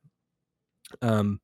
Um, 1.01 1.39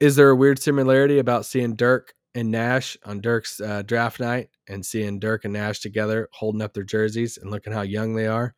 is 0.00 0.16
there 0.16 0.30
a 0.30 0.36
weird 0.36 0.58
similarity 0.58 1.18
about 1.18 1.46
seeing 1.46 1.76
Dirk 1.76 2.14
and 2.34 2.50
Nash 2.50 2.96
on 3.04 3.20
Dirk's 3.20 3.60
uh, 3.60 3.82
draft 3.82 4.20
night 4.20 4.48
and 4.68 4.84
seeing 4.84 5.20
Dirk 5.20 5.44
and 5.44 5.52
Nash 5.52 5.80
together 5.80 6.28
holding 6.32 6.62
up 6.62 6.74
their 6.74 6.82
jerseys 6.82 7.38
and 7.38 7.50
looking 7.50 7.72
how 7.72 7.82
young 7.82 8.14
they 8.14 8.26
are? 8.26 8.54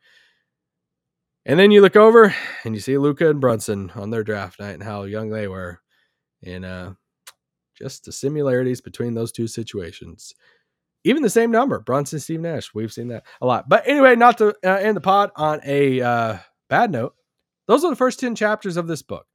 And 1.45 1.59
then 1.59 1.71
you 1.71 1.81
look 1.81 1.95
over 1.95 2.33
and 2.63 2.73
you 2.73 2.81
see 2.81 2.97
Luka 2.97 3.29
and 3.29 3.39
Brunson 3.39 3.91
on 3.95 4.09
their 4.09 4.23
draft 4.23 4.59
night 4.59 4.73
and 4.73 4.83
how 4.83 5.03
young 5.03 5.29
they 5.29 5.47
were. 5.47 5.79
And 6.43 6.65
uh, 6.65 6.91
just 7.77 8.05
the 8.05 8.11
similarities 8.11 8.81
between 8.81 9.13
those 9.13 9.31
two 9.31 9.47
situations. 9.47 10.33
Even 11.03 11.21
the 11.21 11.29
same 11.29 11.51
number, 11.51 11.79
Brunson, 11.79 12.19
Steve 12.19 12.41
Nash. 12.41 12.73
We've 12.73 12.91
seen 12.91 13.09
that 13.09 13.25
a 13.41 13.45
lot. 13.45 13.69
But 13.69 13.87
anyway, 13.87 14.15
not 14.15 14.39
to 14.39 14.55
uh, 14.65 14.69
end 14.69 14.97
the 14.97 15.01
pod 15.01 15.29
on 15.35 15.61
a 15.63 16.01
uh, 16.01 16.37
bad 16.67 16.91
note. 16.91 17.13
Those 17.67 17.83
are 17.83 17.91
the 17.91 17.95
first 17.95 18.19
10 18.19 18.35
chapters 18.35 18.75
of 18.75 18.87
this 18.87 19.03
book. 19.03 19.27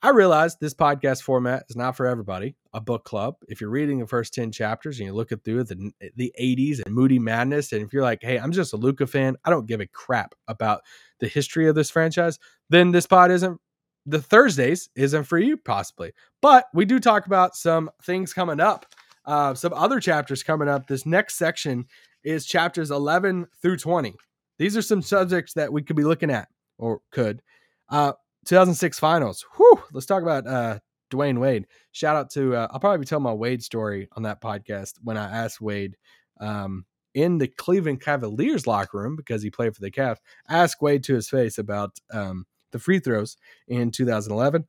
I 0.00 0.10
realize 0.10 0.56
this 0.56 0.74
podcast 0.74 1.22
format 1.22 1.64
is 1.68 1.76
not 1.76 1.96
for 1.96 2.06
everybody, 2.06 2.56
a 2.72 2.80
book 2.80 3.04
club. 3.04 3.34
If 3.48 3.60
you're 3.60 3.70
reading 3.70 3.98
the 3.98 4.06
first 4.06 4.32
10 4.32 4.52
chapters 4.52 4.98
and 4.98 5.06
you're 5.06 5.14
looking 5.14 5.38
through 5.38 5.64
the, 5.64 5.90
the 6.14 6.32
80s 6.40 6.80
and 6.84 6.94
Moody 6.94 7.18
Madness, 7.18 7.72
and 7.72 7.82
if 7.82 7.92
you're 7.92 8.04
like, 8.04 8.20
hey, 8.22 8.38
I'm 8.38 8.52
just 8.52 8.74
a 8.74 8.76
Luka 8.76 9.06
fan, 9.06 9.36
I 9.44 9.50
don't 9.50 9.66
give 9.66 9.80
a 9.80 9.86
crap 9.86 10.34
about 10.46 10.82
the 11.20 11.28
history 11.28 11.68
of 11.68 11.74
this 11.74 11.90
franchise, 11.90 12.38
then 12.70 12.90
this 12.90 13.06
pod 13.06 13.30
isn't 13.30 13.60
the 14.06 14.22
Thursdays 14.22 14.88
isn't 14.96 15.24
for 15.24 15.38
you, 15.38 15.56
possibly. 15.56 16.12
But 16.40 16.66
we 16.72 16.84
do 16.84 16.98
talk 16.98 17.26
about 17.26 17.54
some 17.54 17.90
things 18.02 18.32
coming 18.32 18.58
up, 18.58 18.86
uh, 19.26 19.54
some 19.54 19.74
other 19.74 20.00
chapters 20.00 20.42
coming 20.42 20.68
up. 20.68 20.86
This 20.86 21.04
next 21.04 21.34
section 21.34 21.84
is 22.24 22.46
chapters 22.46 22.90
11 22.90 23.46
through 23.60 23.76
20. 23.76 24.14
These 24.58 24.76
are 24.76 24.82
some 24.82 25.02
subjects 25.02 25.52
that 25.54 25.72
we 25.72 25.82
could 25.82 25.96
be 25.96 26.04
looking 26.04 26.30
at 26.30 26.48
or 26.78 27.00
could. 27.12 27.42
Uh, 27.90 28.12
2006 28.46 28.98
finals. 28.98 29.44
Whew, 29.56 29.82
let's 29.92 30.06
talk 30.06 30.22
about 30.22 30.46
uh, 30.46 30.78
Dwyane 31.10 31.38
Wade. 31.38 31.66
Shout 31.92 32.16
out 32.16 32.30
to, 32.30 32.56
uh, 32.56 32.68
I'll 32.70 32.80
probably 32.80 33.04
telling 33.04 33.24
my 33.24 33.32
Wade 33.32 33.62
story 33.62 34.08
on 34.12 34.22
that 34.22 34.40
podcast 34.40 34.94
when 35.02 35.18
I 35.18 35.44
asked 35.44 35.60
Wade 35.60 35.96
um, 36.40 36.86
in 37.18 37.38
the 37.38 37.48
Cleveland 37.48 38.00
Cavaliers 38.00 38.66
locker 38.68 38.98
room 38.98 39.16
because 39.16 39.42
he 39.42 39.50
played 39.50 39.74
for 39.74 39.80
the 39.80 39.90
Cavs. 39.90 40.18
Ask 40.48 40.80
Wade 40.80 41.02
to 41.04 41.14
his 41.14 41.28
face 41.28 41.58
about 41.58 41.98
um, 42.12 42.46
the 42.70 42.78
free 42.78 43.00
throws 43.00 43.36
in 43.66 43.90
2011. 43.90 44.64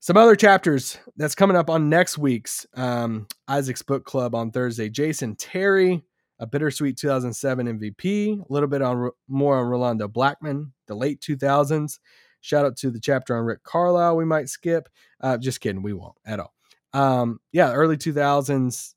Some 0.00 0.16
other 0.16 0.34
chapters 0.34 0.98
that's 1.16 1.34
coming 1.34 1.56
up 1.56 1.68
on 1.68 1.90
next 1.90 2.16
week's 2.16 2.66
um, 2.74 3.26
Isaac's 3.46 3.82
Book 3.82 4.06
Club 4.06 4.34
on 4.34 4.50
Thursday. 4.50 4.88
Jason 4.88 5.36
Terry, 5.36 6.02
a 6.38 6.46
bittersweet 6.46 6.96
2007 6.96 7.78
MVP. 7.78 8.40
A 8.40 8.52
little 8.52 8.68
bit 8.68 8.80
on 8.80 9.10
more 9.28 9.58
on 9.58 9.66
Rolando 9.66 10.08
Blackman, 10.08 10.72
the 10.86 10.94
late 10.94 11.20
2000s. 11.20 11.98
Shout 12.40 12.64
out 12.64 12.76
to 12.78 12.90
the 12.90 13.00
chapter 13.00 13.36
on 13.36 13.44
Rick 13.44 13.64
Carlisle. 13.64 14.16
We 14.16 14.24
might 14.24 14.48
skip. 14.48 14.88
Uh, 15.20 15.36
just 15.36 15.60
kidding, 15.60 15.82
we 15.82 15.92
won't 15.92 16.16
at 16.24 16.40
all. 16.40 16.54
Um, 16.94 17.38
yeah, 17.52 17.72
early 17.72 17.98
2000s. 17.98 18.94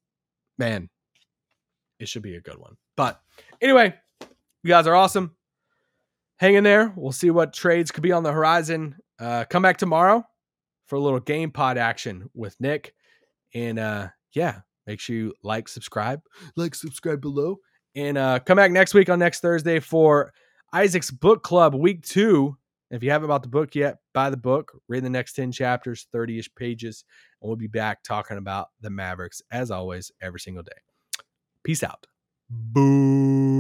Man, 0.58 0.90
it 2.00 2.08
should 2.08 2.24
be 2.24 2.36
a 2.36 2.42
good 2.42 2.58
one. 2.58 2.78
But 2.96 3.22
anyway, 3.62 3.94
you 4.22 4.70
guys 4.70 4.88
are 4.88 4.96
awesome 4.96 5.36
hang 6.38 6.56
in 6.56 6.64
there. 6.64 6.94
We'll 6.96 7.12
see 7.12 7.30
what 7.30 7.54
trades 7.54 7.92
could 7.92 8.04
be 8.04 8.12
on 8.12 8.24
the 8.24 8.32
horizon. 8.32 8.96
Uh, 9.20 9.46
come 9.50 9.64
back 9.64 9.78
tomorrow 9.78 10.24
for 10.88 10.96
a 10.96 11.00
little 11.00 11.20
game 11.20 11.52
pod 11.52 11.78
action 11.78 12.30
with 12.34 12.56
Nick. 12.60 12.94
And 13.54 13.80
uh, 13.80 14.10
yeah, 14.34 14.60
make 14.86 15.00
sure 15.00 15.16
you 15.16 15.34
like, 15.44 15.68
subscribe, 15.68 16.22
like, 16.56 16.76
subscribe 16.76 17.22
below. 17.22 17.58
And 17.96 18.18
uh, 18.18 18.40
come 18.40 18.58
back 18.58 18.72
next 18.72 18.94
week 18.94 19.10
on 19.10 19.20
next 19.20 19.40
Thursday 19.40 19.80
for 19.80 20.34
Isaac's 20.74 21.12
Book 21.12 21.44
Club 21.44 21.74
week 21.74 22.04
two. 22.04 22.58
If 22.92 23.02
you 23.02 23.10
haven't 23.10 23.30
bought 23.30 23.42
the 23.42 23.50
book 23.50 23.74
yet, 23.74 23.98
buy 24.14 24.30
the 24.30 24.38
book, 24.38 24.80
read 24.88 25.04
the 25.04 25.10
next 25.10 25.34
10 25.34 25.52
chapters, 25.52 26.08
30 26.12 26.40
ish 26.40 26.54
pages, 26.56 27.04
and 27.42 27.48
we'll 27.48 27.56
be 27.56 27.68
back 27.68 28.04
talking 28.04 28.38
about 28.38 28.68
the 28.82 28.90
Mavericks 28.90 29.42
as 29.50 29.72
always 29.72 30.12
every 30.22 30.40
single 30.40 30.64
day. 30.64 30.72
Peace 31.64 31.84
out. 31.84 32.06
Boo. 32.56 33.55